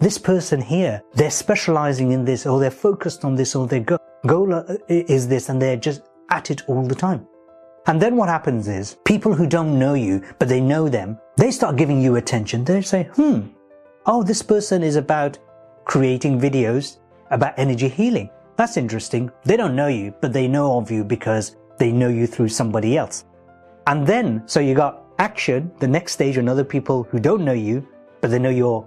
this 0.00 0.16
person 0.16 0.60
here, 0.60 1.02
they're 1.14 1.30
specializing 1.30 2.12
in 2.12 2.24
this, 2.24 2.46
or 2.46 2.60
they're 2.60 2.70
focused 2.70 3.24
on 3.24 3.34
this, 3.34 3.54
or 3.54 3.66
their 3.66 3.84
goal 4.26 4.64
is 4.88 5.28
this, 5.28 5.48
and 5.48 5.60
they're 5.60 5.76
just 5.76 6.02
at 6.30 6.50
it 6.50 6.62
all 6.68 6.86
the 6.86 6.94
time. 6.94 7.26
And 7.86 8.00
then 8.00 8.16
what 8.16 8.28
happens 8.28 8.68
is 8.68 8.96
people 9.04 9.34
who 9.34 9.46
don't 9.46 9.78
know 9.78 9.94
you, 9.94 10.22
but 10.38 10.48
they 10.48 10.60
know 10.60 10.88
them, 10.88 11.18
they 11.36 11.50
start 11.50 11.76
giving 11.76 12.00
you 12.00 12.16
attention. 12.16 12.64
They 12.64 12.80
say, 12.82 13.04
hmm, 13.14 13.48
oh, 14.06 14.22
this 14.22 14.42
person 14.42 14.82
is 14.82 14.96
about 14.96 15.38
creating 15.84 16.40
videos 16.40 16.98
about 17.30 17.58
energy 17.58 17.88
healing. 17.88 18.30
That's 18.58 18.76
interesting. 18.76 19.30
They 19.44 19.56
don't 19.56 19.76
know 19.76 19.86
you, 19.86 20.12
but 20.20 20.32
they 20.32 20.48
know 20.48 20.78
of 20.78 20.90
you 20.90 21.04
because 21.04 21.54
they 21.78 21.92
know 21.92 22.08
you 22.08 22.26
through 22.26 22.48
somebody 22.48 22.96
else. 22.96 23.24
And 23.86 24.04
then, 24.04 24.42
so 24.46 24.58
you 24.58 24.74
got 24.74 25.04
action, 25.20 25.70
the 25.78 25.86
next 25.86 26.14
stage, 26.14 26.38
and 26.38 26.48
other 26.48 26.64
people 26.64 27.04
who 27.04 27.20
don't 27.20 27.44
know 27.44 27.52
you, 27.52 27.86
but 28.20 28.32
they 28.32 28.40
know 28.40 28.50
your 28.50 28.84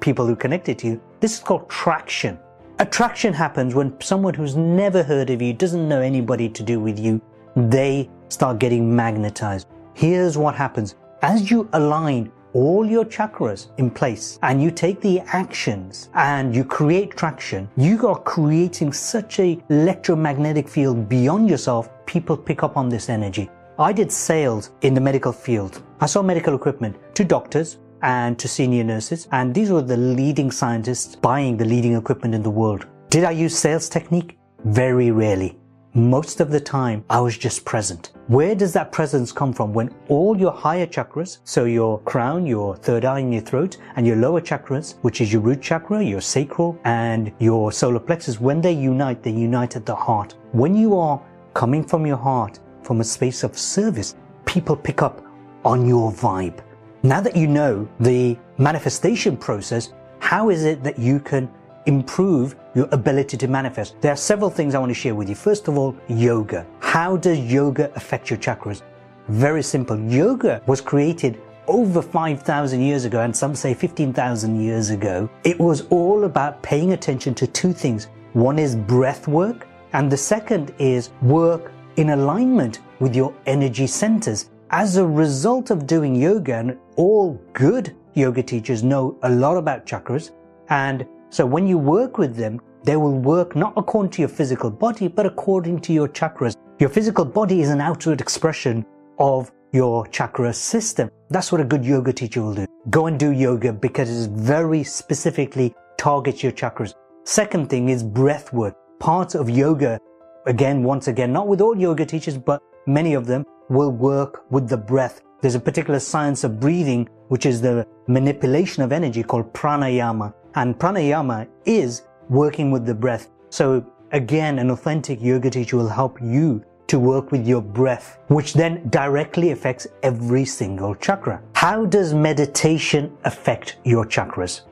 people 0.00 0.26
who 0.26 0.36
connected 0.36 0.78
to 0.80 0.88
you. 0.88 1.00
This 1.20 1.38
is 1.38 1.40
called 1.40 1.70
traction. 1.70 2.38
Attraction 2.80 3.32
happens 3.32 3.74
when 3.74 3.98
someone 3.98 4.34
who's 4.34 4.56
never 4.56 5.02
heard 5.02 5.30
of 5.30 5.40
you, 5.40 5.54
doesn't 5.54 5.88
know 5.88 6.02
anybody 6.02 6.50
to 6.50 6.62
do 6.62 6.78
with 6.78 6.98
you, 6.98 7.18
they 7.56 8.10
start 8.28 8.58
getting 8.58 8.94
magnetized. 8.94 9.68
Here's 9.94 10.36
what 10.36 10.54
happens. 10.54 10.96
As 11.22 11.50
you 11.50 11.70
align 11.72 12.30
all 12.54 12.86
your 12.86 13.04
chakras 13.04 13.66
in 13.78 13.90
place 13.90 14.38
and 14.42 14.62
you 14.62 14.70
take 14.70 15.00
the 15.00 15.20
actions 15.20 16.08
and 16.14 16.54
you 16.54 16.64
create 16.64 17.16
traction, 17.16 17.68
you 17.76 18.06
are 18.06 18.18
creating 18.20 18.92
such 18.92 19.40
a 19.40 19.60
electromagnetic 19.68 20.68
field 20.68 21.08
beyond 21.08 21.50
yourself. 21.50 21.90
People 22.06 22.36
pick 22.36 22.62
up 22.62 22.76
on 22.76 22.88
this 22.88 23.08
energy. 23.08 23.50
I 23.78 23.92
did 23.92 24.10
sales 24.12 24.70
in 24.82 24.94
the 24.94 25.00
medical 25.00 25.32
field. 25.32 25.82
I 26.00 26.06
sold 26.06 26.26
medical 26.26 26.54
equipment 26.54 26.96
to 27.16 27.24
doctors 27.24 27.78
and 28.02 28.38
to 28.38 28.46
senior 28.46 28.84
nurses, 28.84 29.26
and 29.32 29.54
these 29.54 29.70
were 29.70 29.82
the 29.82 29.96
leading 29.96 30.50
scientists 30.50 31.16
buying 31.16 31.56
the 31.56 31.64
leading 31.64 31.94
equipment 31.96 32.34
in 32.34 32.42
the 32.42 32.50
world. 32.50 32.86
Did 33.08 33.24
I 33.24 33.32
use 33.32 33.58
sales 33.58 33.88
technique? 33.88 34.38
Very 34.64 35.10
rarely. 35.10 35.58
Most 35.96 36.40
of 36.40 36.50
the 36.50 36.58
time, 36.58 37.04
I 37.08 37.20
was 37.20 37.38
just 37.38 37.64
present. 37.64 38.10
Where 38.26 38.56
does 38.56 38.72
that 38.72 38.90
presence 38.90 39.30
come 39.30 39.52
from? 39.52 39.72
When 39.72 39.94
all 40.08 40.36
your 40.36 40.50
higher 40.50 40.88
chakras, 40.88 41.38
so 41.44 41.66
your 41.66 42.00
crown, 42.00 42.46
your 42.46 42.74
third 42.74 43.04
eye 43.04 43.20
in 43.20 43.30
your 43.30 43.42
throat, 43.42 43.76
and 43.94 44.04
your 44.04 44.16
lower 44.16 44.40
chakras, 44.40 44.96
which 45.02 45.20
is 45.20 45.32
your 45.32 45.40
root 45.40 45.62
chakra, 45.62 46.02
your 46.02 46.20
sacral, 46.20 46.76
and 46.82 47.32
your 47.38 47.70
solar 47.70 48.00
plexus, 48.00 48.40
when 48.40 48.60
they 48.60 48.72
unite, 48.72 49.22
they 49.22 49.30
unite 49.30 49.76
at 49.76 49.86
the 49.86 49.94
heart. 49.94 50.34
When 50.50 50.74
you 50.74 50.98
are 50.98 51.22
coming 51.54 51.84
from 51.84 52.04
your 52.04 52.16
heart, 52.16 52.58
from 52.82 53.00
a 53.00 53.04
space 53.04 53.44
of 53.44 53.56
service, 53.56 54.16
people 54.46 54.74
pick 54.74 55.00
up 55.00 55.24
on 55.64 55.86
your 55.86 56.10
vibe. 56.10 56.58
Now 57.04 57.20
that 57.20 57.36
you 57.36 57.46
know 57.46 57.88
the 58.00 58.36
manifestation 58.58 59.36
process, 59.36 59.92
how 60.18 60.50
is 60.50 60.64
it 60.64 60.82
that 60.82 60.98
you 60.98 61.20
can 61.20 61.48
improve 61.86 62.56
your 62.74 62.88
ability 62.92 63.36
to 63.36 63.48
manifest. 63.48 64.00
There 64.00 64.12
are 64.12 64.16
several 64.16 64.50
things 64.50 64.74
I 64.74 64.78
want 64.78 64.90
to 64.90 64.94
share 64.94 65.14
with 65.14 65.28
you. 65.28 65.34
First 65.34 65.68
of 65.68 65.78
all, 65.78 65.96
yoga. 66.08 66.66
How 66.80 67.16
does 67.16 67.38
yoga 67.38 67.92
affect 67.94 68.30
your 68.30 68.38
chakras? 68.38 68.82
Very 69.28 69.62
simple. 69.62 69.98
Yoga 69.98 70.62
was 70.66 70.80
created 70.80 71.40
over 71.66 72.02
5,000 72.02 72.80
years 72.82 73.04
ago, 73.04 73.20
and 73.20 73.34
some 73.34 73.54
say 73.54 73.72
15,000 73.72 74.60
years 74.60 74.90
ago. 74.90 75.28
It 75.44 75.58
was 75.58 75.86
all 75.88 76.24
about 76.24 76.62
paying 76.62 76.92
attention 76.92 77.34
to 77.36 77.46
two 77.46 77.72
things. 77.72 78.08
One 78.34 78.58
is 78.58 78.76
breath 78.76 79.26
work, 79.28 79.66
and 79.92 80.10
the 80.10 80.16
second 80.16 80.74
is 80.78 81.10
work 81.22 81.72
in 81.96 82.10
alignment 82.10 82.80
with 83.00 83.14
your 83.14 83.32
energy 83.46 83.86
centers. 83.86 84.50
As 84.70 84.96
a 84.96 85.06
result 85.06 85.70
of 85.70 85.86
doing 85.86 86.14
yoga, 86.14 86.56
and 86.56 86.78
all 86.96 87.40
good 87.52 87.94
yoga 88.14 88.42
teachers 88.42 88.82
know 88.82 89.18
a 89.22 89.30
lot 89.30 89.56
about 89.56 89.86
chakras, 89.86 90.32
and 90.68 91.06
so 91.34 91.44
when 91.44 91.66
you 91.66 91.78
work 91.78 92.16
with 92.16 92.36
them, 92.36 92.60
they 92.84 92.96
will 92.96 93.18
work 93.18 93.56
not 93.56 93.72
according 93.76 94.12
to 94.12 94.22
your 94.22 94.28
physical 94.28 94.70
body, 94.70 95.08
but 95.08 95.26
according 95.26 95.80
to 95.80 95.92
your 95.92 96.06
chakras. 96.06 96.54
Your 96.78 96.88
physical 96.88 97.24
body 97.24 97.60
is 97.60 97.70
an 97.70 97.80
outward 97.80 98.20
expression 98.20 98.86
of 99.18 99.50
your 99.72 100.06
chakra 100.06 100.52
system. 100.52 101.10
That's 101.30 101.50
what 101.50 101.60
a 101.60 101.64
good 101.64 101.84
yoga 101.84 102.12
teacher 102.12 102.40
will 102.40 102.54
do. 102.54 102.66
Go 102.88 103.08
and 103.08 103.18
do 103.18 103.32
yoga 103.32 103.72
because 103.72 104.26
it 104.26 104.30
very 104.30 104.84
specifically 104.84 105.74
targets 105.98 106.44
your 106.44 106.52
chakras. 106.52 106.94
Second 107.24 107.68
thing 107.68 107.88
is 107.88 108.04
breath 108.04 108.52
work. 108.52 108.76
Part 109.00 109.34
of 109.34 109.50
yoga, 109.50 109.98
again, 110.46 110.84
once 110.84 111.08
again, 111.08 111.32
not 111.32 111.48
with 111.48 111.60
all 111.60 111.76
yoga 111.76 112.06
teachers, 112.06 112.38
but 112.38 112.62
many 112.86 113.14
of 113.14 113.26
them 113.26 113.44
will 113.68 113.90
work 113.90 114.44
with 114.52 114.68
the 114.68 114.76
breath. 114.76 115.20
There's 115.40 115.56
a 115.56 115.60
particular 115.60 115.98
science 115.98 116.44
of 116.44 116.60
breathing, 116.60 117.08
which 117.26 117.44
is 117.44 117.60
the 117.60 117.84
manipulation 118.06 118.84
of 118.84 118.92
energy 118.92 119.24
called 119.24 119.52
pranayama. 119.52 120.32
And 120.56 120.78
pranayama 120.78 121.48
is 121.64 122.02
working 122.28 122.70
with 122.70 122.86
the 122.86 122.94
breath. 122.94 123.30
So 123.50 123.84
again, 124.12 124.58
an 124.58 124.70
authentic 124.70 125.20
yoga 125.20 125.50
teacher 125.50 125.76
will 125.76 125.88
help 125.88 126.20
you 126.22 126.64
to 126.86 126.98
work 126.98 127.32
with 127.32 127.46
your 127.46 127.62
breath, 127.62 128.18
which 128.28 128.52
then 128.52 128.88
directly 128.88 129.50
affects 129.50 129.86
every 130.02 130.44
single 130.44 130.94
chakra. 130.94 131.42
How 131.54 131.86
does 131.86 132.14
meditation 132.14 133.16
affect 133.24 133.78
your 133.84 134.04
chakras? 134.04 134.62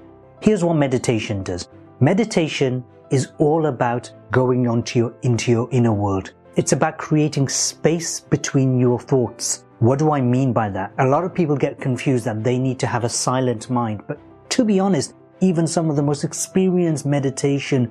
Here's 0.41 0.63
what 0.63 0.75
meditation 0.75 1.43
does. 1.43 1.69
Meditation 2.01 2.85
is 3.11 3.33
all 3.39 3.67
about 3.67 4.11
going 4.31 4.69
onto 4.69 4.99
your, 4.99 5.15
into 5.23 5.51
your 5.51 5.69
inner 5.73 5.93
world. 5.93 6.33
It's 6.57 6.73
about 6.73 6.99
creating 6.99 7.49
space 7.49 8.21
between 8.21 8.79
your 8.79 9.01
thoughts. 9.01 9.65
What 9.79 9.99
do 9.99 10.13
I 10.13 10.21
mean 10.21 10.53
by 10.53 10.69
that? 10.71 10.93
A 10.99 11.07
lot 11.07 11.25
of 11.25 11.35
people 11.35 11.57
get 11.57 11.81
confused 11.81 12.25
that 12.27 12.45
they 12.45 12.59
need 12.59 12.79
to 12.81 12.87
have 12.87 13.05
a 13.05 13.09
silent 13.09 13.69
mind, 13.71 14.03
but 14.07 14.19
to 14.51 14.65
be 14.65 14.79
honest, 14.79 15.15
even 15.43 15.67
some 15.67 15.91
of 15.91 15.97
the 15.97 16.03
most 16.03 16.23
experienced 16.23 17.05
meditation 17.05 17.91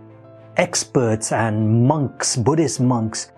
experts 0.55 1.33
and 1.33 1.85
monks, 1.85 2.37
Buddhist 2.37 2.79
monks, 2.79 3.33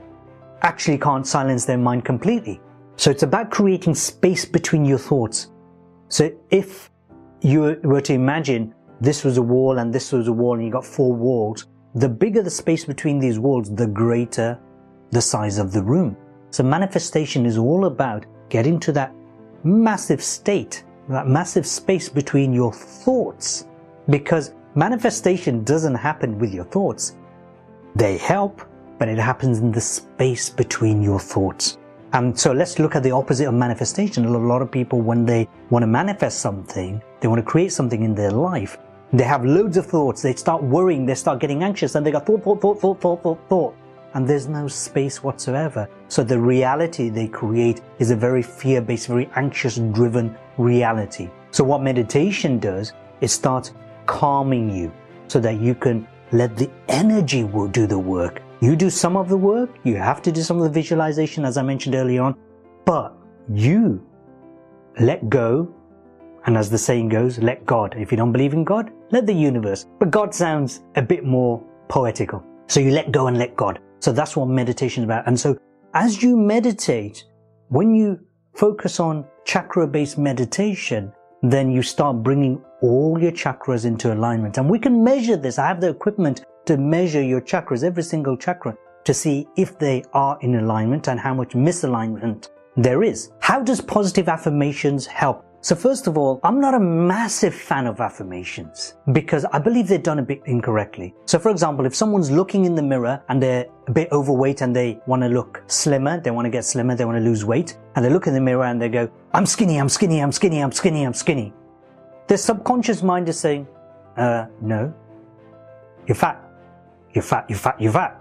actually 0.62 1.00
can't 1.00 1.26
silence 1.26 1.66
their 1.66 1.80
mind 1.80 2.06
completely. 2.06 2.62
So 2.96 3.10
it's 3.10 3.24
about 3.24 3.50
creating 3.50 3.96
space 3.96 4.46
between 4.46 4.86
your 4.86 5.00
thoughts. 5.00 5.50
So 6.10 6.32
if 6.52 6.92
you 7.42 7.80
were 7.84 8.02
to 8.02 8.14
imagine 8.14 8.74
this 9.02 9.24
was 9.24 9.38
a 9.38 9.42
wall 9.42 9.80
and 9.80 9.92
this 9.92 10.12
was 10.12 10.28
a 10.28 10.32
wall 10.32 10.54
and 10.54 10.64
you 10.64 10.72
got 10.72 10.86
four 10.86 11.12
walls, 11.12 11.66
the 11.96 12.08
bigger 12.08 12.44
the 12.44 12.52
space 12.52 12.86
between 12.86 13.20
these 13.20 13.40
walls, 13.40 13.74
the 13.74 13.88
greater 13.88 14.60
the 15.10 15.22
size 15.22 15.58
of 15.58 15.72
the 15.72 15.82
room. 15.82 16.16
So 16.52 16.64
manifestation 16.64 17.48
is 17.48 17.58
all 17.58 17.86
about 17.86 18.26
getting 18.50 18.80
to 18.82 18.92
that 18.92 19.14
massive 19.64 20.22
state, 20.24 20.84
that 21.10 21.28
massive 21.28 21.66
space 21.66 22.10
between 22.10 22.54
your 22.54 22.72
thoughts 22.72 23.66
because 24.10 24.54
manifestation 24.76 25.64
doesn't 25.64 25.96
happen 25.96 26.38
with 26.40 26.54
your 26.54 26.66
thoughts. 26.66 27.16
They 27.96 28.18
help, 28.18 28.62
but 28.98 29.08
it 29.08 29.18
happens 29.18 29.60
in 29.60 29.72
the 29.72 29.82
space 29.82 30.50
between 30.50 31.02
your 31.02 31.20
thoughts. 31.20 31.78
And 32.14 32.38
so 32.38 32.52
let's 32.52 32.78
look 32.78 32.96
at 32.96 33.04
the 33.04 33.12
opposite 33.12 33.48
of 33.48 33.54
manifestation. 33.56 34.26
A 34.26 34.38
lot 34.38 34.62
of 34.62 34.72
people, 34.72 35.02
when 35.02 35.26
they 35.26 35.48
want 35.70 35.84
to 35.84 35.88
manifest 35.88 36.40
something, 36.40 37.02
they 37.20 37.28
want 37.28 37.40
to 37.40 37.46
create 37.46 37.72
something 37.72 38.04
in 38.04 38.14
their 38.14 38.32
life, 38.32 38.78
they 39.14 39.24
have 39.24 39.46
loads 39.46 39.78
of 39.78 39.86
thoughts, 39.86 40.22
they 40.22 40.34
start 40.34 40.64
worrying, 40.64 41.06
they 41.06 41.16
start 41.16 41.40
getting 41.40 41.64
anxious, 41.64 41.96
and 41.96 42.06
they 42.06 42.12
got 42.12 42.26
thought, 42.26 42.44
thought, 42.44 42.62
thought, 42.62 42.80
thought, 42.82 43.02
thought, 43.02 43.24
thought, 43.24 43.50
thought. 43.50 43.76
And 44.16 44.28
there's 44.28 44.48
no 44.48 44.68
space 44.68 45.24
whatsoever. 45.24 45.88
So 46.08 46.24
the 46.24 46.40
reality 46.40 47.10
they 47.10 47.28
create 47.28 47.82
is 47.98 48.12
a 48.12 48.16
very 48.16 48.44
fear-based, 48.44 49.08
very 49.08 49.30
anxious-driven 49.36 50.36
reality. 50.58 51.30
So 51.52 51.64
what 51.64 51.82
meditation 51.82 52.60
does, 52.60 52.94
it 53.22 53.30
starts 53.30 53.74
calming 54.06 54.74
you 54.76 54.92
so 55.28 55.40
that 55.40 55.60
you 55.60 55.76
can 55.76 56.08
let 56.32 56.58
the 56.58 56.70
energy 56.88 57.44
do 57.72 57.88
the 57.88 57.98
work. 57.98 58.42
You 58.62 58.76
do 58.76 58.90
some 58.90 59.18
of 59.18 59.30
the 59.30 59.38
work, 59.38 59.70
you 59.84 59.96
have 59.98 60.22
to 60.22 60.32
do 60.32 60.42
some 60.42 60.58
of 60.58 60.64
the 60.64 60.70
visualization 60.70 61.46
as 61.46 61.58
I 61.58 61.64
mentioned 61.64 61.96
earlier 61.96 62.22
on, 62.22 62.36
but 62.86 63.16
you 63.50 64.06
let 65.00 65.30
go, 65.30 65.74
and 66.46 66.58
as 66.58 66.70
the 66.70 66.78
saying 66.78 67.10
goes, 67.10 67.40
let 67.40 67.66
God. 67.66 67.96
If 67.98 68.12
you 68.12 68.18
don't 68.18 68.32
believe 68.32 68.54
in 68.54 68.64
God, 68.64 68.92
let 69.12 69.26
the 69.26 69.34
universe. 69.34 69.86
But 70.00 70.12
God 70.12 70.34
sounds 70.34 70.84
a 70.96 71.02
bit 71.02 71.24
more 71.24 71.64
poetical. 71.88 72.44
So 72.68 72.80
you 72.80 72.92
let 72.92 73.12
go 73.12 73.28
and 73.28 73.38
let 73.38 73.56
God. 73.56 73.80
So 74.00 74.12
that's 74.12 74.36
what 74.36 74.48
meditation 74.48 75.04
is 75.04 75.06
about. 75.06 75.28
And 75.28 75.40
so 75.40 75.58
as 75.94 76.22
you 76.22 76.36
meditate, 76.36 77.24
when 77.70 77.96
you 77.96 78.20
focus 78.56 79.00
on 79.00 79.26
chakra 79.46 79.88
based 79.88 80.18
meditation, 80.18 81.14
then 81.42 81.72
you 81.72 81.82
start 81.82 82.24
bringing 82.24 82.62
all 82.84 83.18
your 83.20 83.32
chakras 83.32 83.86
into 83.86 84.14
alignment. 84.14 84.58
And 84.58 84.70
we 84.70 84.78
can 84.78 85.04
measure 85.04 85.38
this. 85.38 85.58
I 85.58 85.68
have 85.68 85.80
the 85.80 85.90
equipment 85.90 86.44
to 86.66 86.78
measure 86.78 87.24
your 87.24 87.42
chakras, 87.42 87.84
every 87.84 88.04
single 88.04 88.38
chakra, 88.38 88.76
to 89.06 89.14
see 89.14 89.48
if 89.56 89.80
they 89.80 90.04
are 90.14 90.38
in 90.42 90.56
alignment 90.56 91.08
and 91.08 91.20
how 91.20 91.34
much 91.34 91.54
misalignment 91.54 92.50
there 92.76 93.02
is. 93.02 93.32
How 93.40 93.62
does 93.62 93.80
positive 93.80 94.28
affirmations 94.28 95.06
help? 95.06 95.46
So 95.62 95.78
first 95.78 96.08
of 96.08 96.18
all, 96.18 96.42
I'm 96.44 96.60
not 96.60 96.74
a 96.74 96.80
massive 96.80 97.56
fan 97.56 97.88
of 97.88 98.02
affirmations 98.02 98.96
because 99.14 99.46
I 99.46 99.60
believe 99.60 99.88
they're 99.88 99.98
done 99.98 100.20
a 100.20 100.24
bit 100.24 100.42
incorrectly. 100.46 101.16
So 101.24 101.40
for 101.40 101.52
example, 101.52 101.86
if 101.86 101.96
someone's 101.96 102.30
looking 102.30 102.66
in 102.66 102.76
the 102.76 102.84
mirror 102.84 103.24
and 103.30 103.42
they're 103.42 103.68
a 103.88 103.92
bit 103.94 104.12
overweight 104.12 104.60
and 104.60 104.76
they 104.76 105.00
want 105.08 105.22
to 105.22 105.30
look 105.30 105.64
slimmer, 105.68 106.20
they 106.20 106.32
want 106.32 106.48
to 106.48 106.50
get 106.50 106.66
slimmer, 106.66 106.96
they 106.96 107.06
want 107.06 107.18
to 107.18 107.24
lose 107.24 107.46
weight, 107.46 107.78
and 107.96 108.04
they 108.04 108.10
look 108.10 108.28
in 108.28 108.34
the 108.34 108.42
mirror 108.42 108.66
and 108.66 108.82
they 108.82 108.90
go, 108.90 109.10
I'm 109.34 109.46
skinny, 109.46 109.78
I'm 109.78 109.88
skinny, 109.88 110.20
I'm 110.20 110.34
skinny, 110.34 110.60
I'm 110.60 110.74
skinny, 110.74 111.04
I'm 111.04 111.14
skinny. 111.14 111.54
Their 112.28 112.38
subconscious 112.38 113.04
mind 113.04 113.30
is 113.30 113.40
saying, 113.40 113.68
uh, 114.18 114.46
no, 114.62 114.94
you're 116.08 116.16
fat, 116.16 116.42
you're 117.14 117.24
fat, 117.24 117.46
you're 117.50 117.58
fat, 117.58 117.80
you're 117.80 117.92
fat. 117.92 118.20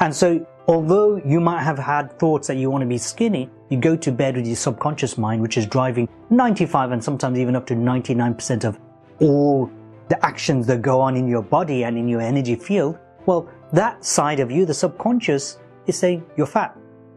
And 0.00 0.14
so 0.14 0.46
although 0.66 1.16
you 1.16 1.40
might 1.40 1.62
have 1.62 1.78
had 1.78 2.18
thoughts 2.18 2.48
that 2.48 2.56
you 2.56 2.70
want 2.70 2.82
to 2.82 2.86
be 2.86 2.98
skinny, 2.98 3.50
you 3.68 3.78
go 3.78 3.96
to 3.96 4.12
bed 4.12 4.36
with 4.36 4.46
your 4.46 4.56
subconscious 4.56 5.18
mind, 5.18 5.42
which 5.42 5.58
is 5.58 5.66
driving 5.66 6.08
95 6.30 6.92
and 6.92 7.04
sometimes 7.04 7.38
even 7.38 7.56
up 7.56 7.66
to 7.66 7.74
99% 7.74 8.64
of 8.64 8.78
all 9.20 9.70
the 10.08 10.24
actions 10.24 10.66
that 10.66 10.82
go 10.82 11.00
on 11.00 11.16
in 11.16 11.28
your 11.28 11.42
body 11.42 11.84
and 11.84 11.96
in 11.96 12.08
your 12.08 12.20
energy 12.20 12.54
field. 12.54 12.98
Well, 13.26 13.48
that 13.72 14.04
side 14.04 14.40
of 14.40 14.50
you, 14.50 14.66
the 14.66 14.74
subconscious, 14.74 15.58
is 15.86 15.98
saying 15.98 16.24
you're 16.36 16.46
fat. 16.46 16.76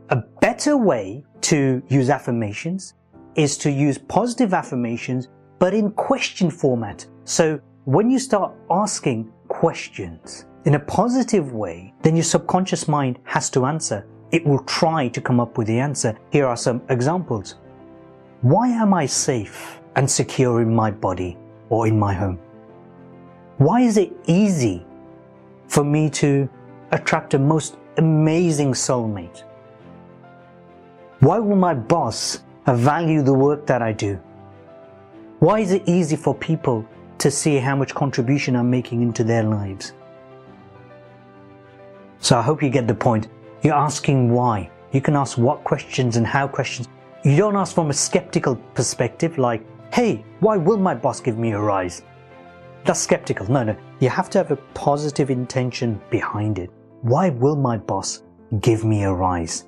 A 0.09 0.15
better 0.15 0.77
way 0.77 1.23
to 1.41 1.81
use 1.89 2.09
affirmations 2.09 2.93
is 3.35 3.57
to 3.59 3.71
use 3.71 3.97
positive 3.97 4.53
affirmations, 4.53 5.27
but 5.59 5.73
in 5.73 5.91
question 5.91 6.49
format. 6.51 7.05
So 7.25 7.59
when 7.85 8.09
you 8.09 8.19
start 8.19 8.53
asking 8.69 9.31
questions 9.47 10.45
in 10.65 10.75
a 10.75 10.79
positive 10.79 11.53
way, 11.53 11.93
then 12.01 12.15
your 12.15 12.23
subconscious 12.23 12.87
mind 12.87 13.19
has 13.23 13.49
to 13.51 13.65
answer. 13.65 14.05
it 14.31 14.45
will 14.45 14.59
try 14.59 15.07
to 15.09 15.21
come 15.21 15.39
up 15.39 15.57
with 15.57 15.67
the 15.67 15.79
answer. 15.79 16.17
Here 16.31 16.45
are 16.45 16.57
some 16.57 16.81
examples. 16.89 17.55
Why 18.41 18.67
am 18.69 18.93
I 18.93 19.05
safe 19.05 19.79
and 19.95 20.09
secure 20.09 20.61
in 20.61 20.73
my 20.73 20.91
body 20.91 21.37
or 21.69 21.87
in 21.87 21.97
my 21.97 22.13
home? 22.13 22.39
Why 23.57 23.81
is 23.81 23.97
it 23.97 24.11
easy 24.27 24.85
for 25.67 25.83
me 25.83 26.09
to 26.11 26.47
attract 26.91 27.33
a 27.33 27.39
most 27.39 27.77
amazing 27.97 28.73
soulmate? 28.73 29.43
Why 31.19 31.39
will 31.39 31.55
my 31.55 31.73
boss 31.73 32.43
value 32.67 33.23
the 33.23 33.33
work 33.33 33.65
that 33.65 33.81
I 33.81 33.91
do? 33.91 34.19
Why 35.39 35.59
is 35.59 35.71
it 35.71 35.83
easy 35.85 36.15
for 36.15 36.33
people 36.33 36.83
to 37.19 37.29
see 37.29 37.57
how 37.57 37.75
much 37.75 37.93
contribution 37.93 38.55
I'm 38.55 38.71
making 38.71 39.03
into 39.03 39.23
their 39.23 39.43
lives? 39.43 39.93
So 42.17 42.39
I 42.39 42.41
hope 42.41 42.63
you 42.63 42.69
get 42.69 42.87
the 42.87 42.95
point. 42.95 43.27
You're 43.61 43.75
asking 43.75 44.31
why. 44.31 44.71
You 44.93 45.01
can 45.01 45.15
ask 45.15 45.37
what 45.37 45.63
questions 45.63 46.17
and 46.17 46.25
how 46.25 46.47
questions. 46.47 46.87
You 47.23 47.37
don't 47.37 47.55
ask 47.55 47.75
from 47.75 47.91
a 47.91 47.93
skeptical 47.93 48.55
perspective 48.73 49.37
like, 49.37 49.63
hey, 49.93 50.25
why 50.39 50.57
will 50.57 50.77
my 50.77 50.95
boss 50.95 51.21
give 51.21 51.37
me 51.37 51.51
a 51.51 51.59
rise? 51.59 52.01
That's 52.85 52.99
skeptical. 52.99 53.51
No, 53.51 53.63
no. 53.63 53.75
You 53.99 54.09
have 54.09 54.31
to 54.31 54.39
have 54.39 54.49
a 54.49 54.55
positive 54.73 55.29
intention 55.29 56.01
behind 56.09 56.57
it. 56.57 56.71
Why 57.01 57.29
will 57.29 57.55
my 57.55 57.77
boss 57.77 58.23
give 58.61 58.83
me 58.83 59.03
a 59.03 59.13
rise? 59.13 59.67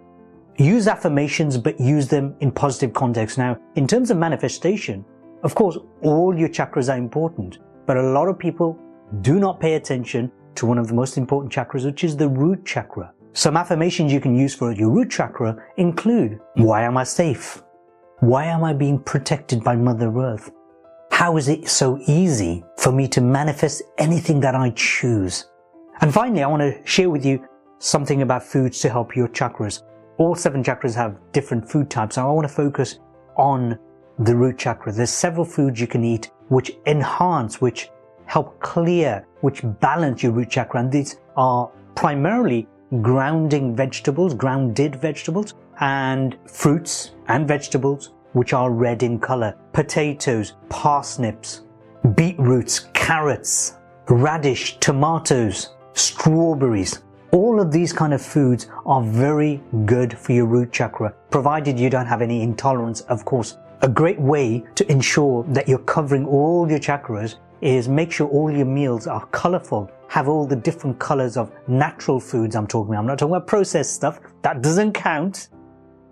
Use 0.57 0.87
affirmations, 0.87 1.59
but 1.59 1.79
use 1.79 2.07
them 2.07 2.35
in 2.39 2.51
positive 2.51 2.91
context. 2.93 3.37
Now, 3.37 3.57
in 3.75 3.85
terms 3.85 4.09
of 4.09 4.17
manifestation, 4.17 5.05
of 5.43 5.55
course, 5.55 5.77
all 6.01 6.37
your 6.37 6.49
chakras 6.49 6.91
are 6.93 6.97
important, 6.97 7.59
but 7.85 7.97
a 7.97 8.01
lot 8.01 8.27
of 8.27 8.37
people 8.37 8.77
do 9.21 9.39
not 9.39 9.59
pay 9.59 9.75
attention 9.75 10.31
to 10.55 10.65
one 10.65 10.77
of 10.77 10.87
the 10.87 10.93
most 10.93 11.17
important 11.17 11.51
chakras, 11.51 11.85
which 11.85 12.03
is 12.03 12.17
the 12.17 12.27
root 12.27 12.65
chakra. 12.65 13.13
Some 13.33 13.55
affirmations 13.55 14.11
you 14.11 14.19
can 14.19 14.35
use 14.35 14.53
for 14.53 14.71
your 14.71 14.89
root 14.89 15.09
chakra 15.09 15.63
include, 15.77 16.39
why 16.55 16.83
am 16.83 16.97
I 16.97 17.03
safe? 17.03 17.61
Why 18.19 18.45
am 18.45 18.63
I 18.63 18.73
being 18.73 18.99
protected 18.99 19.63
by 19.63 19.75
Mother 19.77 20.11
Earth? 20.17 20.51
How 21.11 21.37
is 21.37 21.47
it 21.47 21.69
so 21.69 21.99
easy 22.07 22.63
for 22.77 22.91
me 22.91 23.07
to 23.09 23.21
manifest 23.21 23.83
anything 23.97 24.39
that 24.41 24.55
I 24.55 24.71
choose? 24.71 25.45
And 26.01 26.13
finally, 26.13 26.43
I 26.43 26.47
want 26.47 26.61
to 26.61 26.85
share 26.85 27.09
with 27.09 27.25
you 27.25 27.45
something 27.77 28.21
about 28.21 28.43
foods 28.43 28.79
to 28.79 28.89
help 28.89 29.15
your 29.15 29.29
chakras. 29.29 29.83
All 30.17 30.35
seven 30.35 30.63
chakras 30.63 30.95
have 30.95 31.17
different 31.31 31.69
food 31.69 31.89
types. 31.89 32.17
and 32.17 32.27
I 32.27 32.29
want 32.31 32.47
to 32.47 32.53
focus 32.53 32.99
on 33.37 33.79
the 34.19 34.35
root 34.35 34.57
chakra. 34.57 34.91
There's 34.91 35.09
several 35.09 35.45
foods 35.45 35.79
you 35.79 35.87
can 35.87 36.03
eat 36.03 36.31
which 36.49 36.71
enhance, 36.85 37.61
which 37.61 37.89
help 38.25 38.59
clear, 38.59 39.25
which 39.41 39.61
balance 39.79 40.21
your 40.21 40.33
root 40.33 40.49
chakra. 40.49 40.81
And 40.81 40.91
these 40.91 41.17
are 41.35 41.71
primarily 41.95 42.67
grounding 43.01 43.75
vegetables, 43.75 44.33
grounded 44.33 44.95
vegetables, 44.95 45.53
and 45.79 46.37
fruits 46.45 47.11
and 47.27 47.47
vegetables 47.47 48.11
which 48.33 48.53
are 48.53 48.71
red 48.71 49.03
in 49.03 49.19
color. 49.19 49.55
Potatoes, 49.73 50.53
parsnips, 50.69 51.61
beetroots, 52.15 52.87
carrots, 52.93 53.75
radish, 54.07 54.77
tomatoes, 54.79 55.75
strawberries. 55.93 56.99
All 57.31 57.59
of 57.59 57.71
these 57.71 57.93
kind 57.93 58.13
of 58.13 58.21
foods 58.21 58.67
are 58.85 59.03
very 59.03 59.61
good 59.85 60.17
for 60.17 60.33
your 60.33 60.45
root 60.45 60.71
chakra, 60.71 61.13
provided 61.29 61.79
you 61.79 61.89
don't 61.89 62.07
have 62.07 62.21
any 62.21 62.41
intolerance, 62.41 63.01
of 63.01 63.23
course. 63.23 63.57
A 63.81 63.87
great 63.87 64.19
way 64.19 64.65
to 64.75 64.91
ensure 64.91 65.45
that 65.45 65.69
you're 65.69 65.79
covering 65.79 66.25
all 66.25 66.69
your 66.69 66.79
chakras 66.79 67.35
is 67.61 67.87
make 67.87 68.11
sure 68.11 68.27
all 68.27 68.51
your 68.51 68.65
meals 68.65 69.07
are 69.07 69.25
colorful, 69.27 69.89
have 70.09 70.27
all 70.27 70.45
the 70.45 70.55
different 70.57 70.99
colors 70.99 71.37
of 71.37 71.49
natural 71.69 72.19
foods 72.19 72.57
I'm 72.57 72.67
talking 72.67 72.89
about. 72.89 72.99
I'm 72.99 73.07
not 73.07 73.19
talking 73.19 73.35
about 73.35 73.47
processed 73.47 73.95
stuff. 73.95 74.19
That 74.41 74.61
doesn't 74.61 74.91
count. 74.91 75.47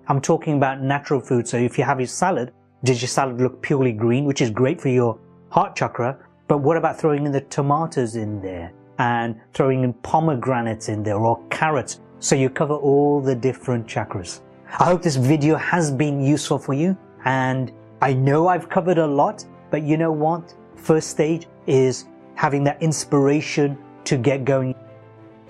I'm 0.07 0.21
talking 0.21 0.55
about 0.55 0.81
natural 0.81 1.19
food. 1.19 1.45
So 1.45 1.57
if 1.57 1.77
you 1.77 1.83
have 1.83 1.99
your 1.99 2.07
salad, 2.07 2.53
does 2.85 3.01
your 3.01 3.09
salad 3.09 3.41
look 3.41 3.61
purely 3.61 3.91
green, 3.91 4.23
which 4.23 4.39
is 4.39 4.49
great 4.49 4.79
for 4.79 4.87
your 4.87 5.19
heart 5.49 5.75
chakra? 5.75 6.17
But 6.47 6.59
what 6.59 6.77
about 6.77 6.97
throwing 6.97 7.25
in 7.25 7.33
the 7.33 7.41
tomatoes 7.41 8.15
in 8.15 8.41
there 8.41 8.71
and 8.97 9.35
throwing 9.53 9.83
in 9.83 9.91
pomegranates 9.91 10.87
in 10.87 11.03
there 11.03 11.17
or 11.17 11.45
carrots? 11.49 11.99
So 12.19 12.37
you 12.37 12.49
cover 12.49 12.75
all 12.75 13.19
the 13.19 13.35
different 13.35 13.87
chakras. 13.87 14.39
I 14.79 14.85
hope 14.85 15.01
this 15.01 15.17
video 15.17 15.57
has 15.57 15.91
been 15.91 16.21
useful 16.21 16.59
for 16.59 16.73
you. 16.73 16.97
And 17.27 17.73
I 18.01 18.13
know 18.13 18.47
I've 18.47 18.69
covered 18.69 18.99
a 18.99 19.05
lot, 19.05 19.43
but 19.69 19.83
you 19.83 19.97
know 19.97 20.13
what? 20.13 20.55
First 20.77 21.09
stage 21.09 21.45
is 21.67 22.05
having 22.35 22.63
that 22.63 22.81
inspiration 22.81 23.77
to 24.05 24.17
get 24.17 24.45
going. 24.45 24.73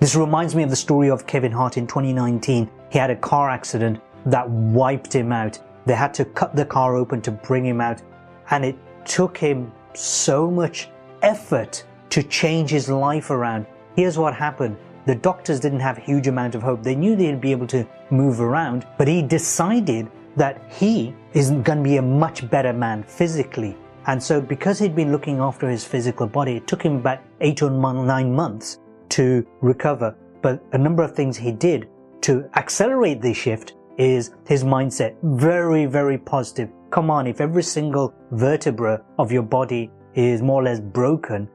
This 0.00 0.16
reminds 0.16 0.56
me 0.56 0.64
of 0.64 0.70
the 0.70 0.76
story 0.76 1.08
of 1.08 1.24
Kevin 1.24 1.52
Hart 1.52 1.76
in 1.76 1.86
2019. 1.86 2.68
He 2.90 2.98
had 2.98 3.10
a 3.10 3.16
car 3.16 3.48
accident 3.48 4.00
that 4.26 4.50
wiped 4.50 5.12
him 5.12 5.30
out. 5.30 5.60
They 5.86 5.94
had 5.94 6.12
to 6.14 6.24
cut 6.24 6.56
the 6.56 6.64
car 6.64 6.96
open 6.96 7.22
to 7.22 7.30
bring 7.30 7.64
him 7.64 7.80
out. 7.80 8.02
And 8.50 8.64
it 8.64 8.76
took 9.04 9.38
him 9.38 9.70
so 9.94 10.50
much 10.50 10.88
effort 11.22 11.84
to 12.10 12.24
change 12.24 12.70
his 12.70 12.88
life 12.88 13.30
around. 13.30 13.66
Here's 13.94 14.18
what 14.18 14.34
happened. 14.34 14.76
The 15.06 15.14
doctors 15.14 15.60
didn't 15.60 15.80
have 15.80 15.98
a 15.98 16.00
huge 16.00 16.26
amount 16.26 16.56
of 16.56 16.62
hope. 16.62 16.82
They 16.82 16.96
knew 16.96 17.14
they'd 17.14 17.40
be 17.40 17.52
able 17.52 17.68
to 17.68 17.86
move 18.10 18.40
around, 18.40 18.84
but 18.98 19.06
he 19.06 19.22
decided 19.22 20.10
that 20.38 20.62
he 20.70 21.14
is 21.34 21.50
going 21.50 21.78
to 21.78 21.84
be 21.84 21.96
a 21.96 22.02
much 22.02 22.48
better 22.48 22.72
man 22.72 23.02
physically. 23.02 23.76
And 24.06 24.22
so 24.22 24.40
because 24.40 24.78
he'd 24.78 24.96
been 24.96 25.12
looking 25.12 25.38
after 25.38 25.68
his 25.68 25.84
physical 25.84 26.26
body, 26.26 26.56
it 26.56 26.66
took 26.66 26.82
him 26.82 26.96
about 26.96 27.20
eight 27.40 27.62
or 27.62 27.70
nine 27.70 28.34
months 28.34 28.78
to 29.10 29.46
recover. 29.60 30.16
But 30.40 30.62
a 30.72 30.78
number 30.78 31.02
of 31.02 31.14
things 31.14 31.36
he 31.36 31.52
did 31.52 31.88
to 32.22 32.48
accelerate 32.54 33.20
the 33.20 33.34
shift 33.34 33.74
is 33.98 34.30
his 34.46 34.64
mindset. 34.64 35.16
Very, 35.22 35.86
very 35.86 36.16
positive. 36.16 36.70
Come 36.90 37.10
on, 37.10 37.26
if 37.26 37.40
every 37.40 37.62
single 37.62 38.14
vertebra 38.30 39.04
of 39.18 39.32
your 39.32 39.42
body 39.42 39.90
is 40.14 40.40
more 40.40 40.62
or 40.62 40.64
less 40.64 40.80
broken, 40.80 41.48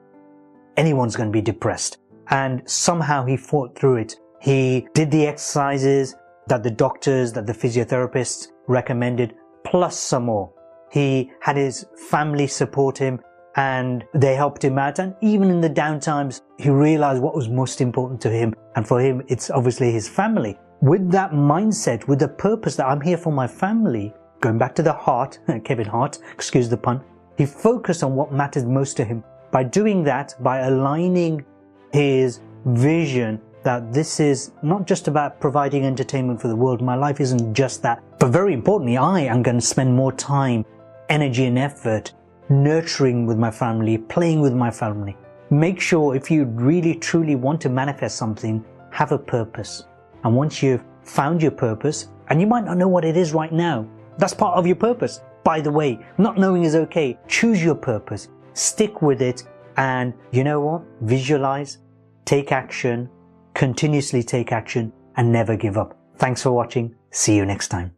anyone's 0.78 1.16
going 1.16 1.30
to 1.30 1.34
be 1.34 1.42
depressed. 1.42 1.98
And 2.30 2.62
somehow 2.70 3.26
he 3.26 3.38
fought 3.38 3.76
through 3.76 3.98
it. 3.98 4.16
He 4.42 4.88
did 4.94 5.10
the 5.10 5.26
exercises 5.26 6.16
that 6.48 6.64
the 6.64 6.72
doctors, 6.72 7.34
that 7.34 7.46
the 7.46 7.54
physiotherapists 7.54 8.48
recommended, 8.68 9.36
plus 9.66 9.98
some 9.98 10.26
more. 10.26 10.52
He 10.92 11.32
had 11.42 11.58
his 11.58 11.86
family 12.10 12.48
support 12.48 12.98
him 12.98 13.20
and 13.56 14.04
they 14.14 14.36
helped 14.36 14.64
him 14.64 14.78
out. 14.78 15.00
And 15.00 15.16
even 15.22 15.50
in 15.50 15.62
the 15.62 15.70
downtimes, 15.70 16.42
he 16.58 16.70
realized 16.70 17.22
what 17.22 17.36
was 17.36 17.50
most 17.50 17.82
important 17.82 18.22
to 18.22 18.30
him. 18.30 18.54
And 18.76 18.88
for 18.88 19.00
him, 19.00 19.24
it's 19.28 19.50
obviously 19.50 19.92
his 19.92 20.08
family 20.08 20.58
with 20.84 21.12
that 21.12 21.32
mindset, 21.32 22.10
with 22.10 22.20
the 22.20 22.28
purpose 22.28 22.76
that 22.76 22.86
I'm 22.86 23.00
here 23.00 23.16
for 23.16 23.32
my 23.32 23.48
family, 23.48 24.14
going 24.42 24.58
back 24.58 24.76
to 24.76 24.84
the 24.84 24.92
heart, 24.92 25.40
Kevin 25.64 25.88
Hart, 25.88 26.20
excuse 26.34 26.68
the 26.68 26.76
pun, 26.76 27.02
he 27.38 27.46
focused 27.46 28.04
on 28.04 28.16
what 28.16 28.34
mattered 28.34 28.68
most 28.68 28.98
to 28.98 29.06
him. 29.06 29.24
By 29.50 29.64
doing 29.64 30.04
that, 30.04 30.36
by 30.42 30.60
aligning 30.60 31.46
his 31.94 32.42
vision 32.66 33.42
that 33.64 33.94
this 33.94 34.20
is 34.20 34.52
not 34.62 34.86
just 34.86 35.08
about 35.08 35.40
providing 35.40 35.86
entertainment 35.86 36.42
for 36.42 36.48
the 36.48 36.56
world, 36.56 36.82
my 36.82 36.96
life 36.96 37.20
isn't 37.20 37.54
just 37.54 37.82
that, 37.84 38.04
but 38.20 38.30
very 38.30 38.54
importantly, 38.54 38.98
I 38.98 39.22
am 39.22 39.42
going 39.42 39.60
to 39.60 39.66
spend 39.66 39.96
more 39.96 40.12
time, 40.12 40.66
energy 41.10 41.46
and 41.46 41.58
effort 41.58 42.14
nurturing 42.50 43.26
with 43.26 43.38
my 43.38 43.52
family, 43.52 43.98
playing 43.98 44.42
with 44.42 44.54
my 44.54 44.70
family. 44.70 45.16
Make 45.50 45.80
sure 45.80 46.16
if 46.16 46.30
you 46.30 46.46
really 46.46 46.96
truly 46.96 47.36
want 47.36 47.62
to 47.62 47.70
manifest 47.70 48.18
something, 48.18 48.64
have 48.92 49.12
a 49.12 49.18
purpose. 49.18 49.86
And 50.24 50.36
once 50.36 50.62
you've 50.62 50.84
found 51.04 51.42
your 51.42 51.52
purpose, 51.52 52.10
and 52.30 52.40
you 52.40 52.48
might 52.48 52.66
not 52.66 52.78
know 52.78 52.88
what 52.88 53.06
it 53.06 53.18
is 53.18 53.34
right 53.34 53.52
now, 53.52 53.88
that's 54.18 54.34
part 54.34 54.58
of 54.58 54.68
your 54.68 54.76
purpose. 54.76 55.22
By 55.44 55.60
the 55.60 55.72
way, 55.72 56.00
not 56.18 56.38
knowing 56.38 56.64
is 56.64 56.76
okay. 56.76 57.18
Choose 57.28 57.64
your 57.64 57.76
purpose, 57.76 58.30
stick 58.54 59.02
with 59.02 59.22
it, 59.22 59.44
and 59.78 60.14
you 60.32 60.44
know 60.44 60.60
what? 60.60 60.84
Visualize, 61.02 61.80
take 62.26 62.52
action, 62.52 63.10
continuously 63.54 64.24
take 64.24 64.52
action, 64.52 64.92
and 65.16 65.32
never 65.32 65.56
give 65.56 65.78
up. 65.78 65.98
Thanks 66.18 66.44
for 66.44 66.52
watching. 66.52 66.96
See 67.12 67.36
you 67.36 67.46
next 67.46 67.70
time. 67.70 67.94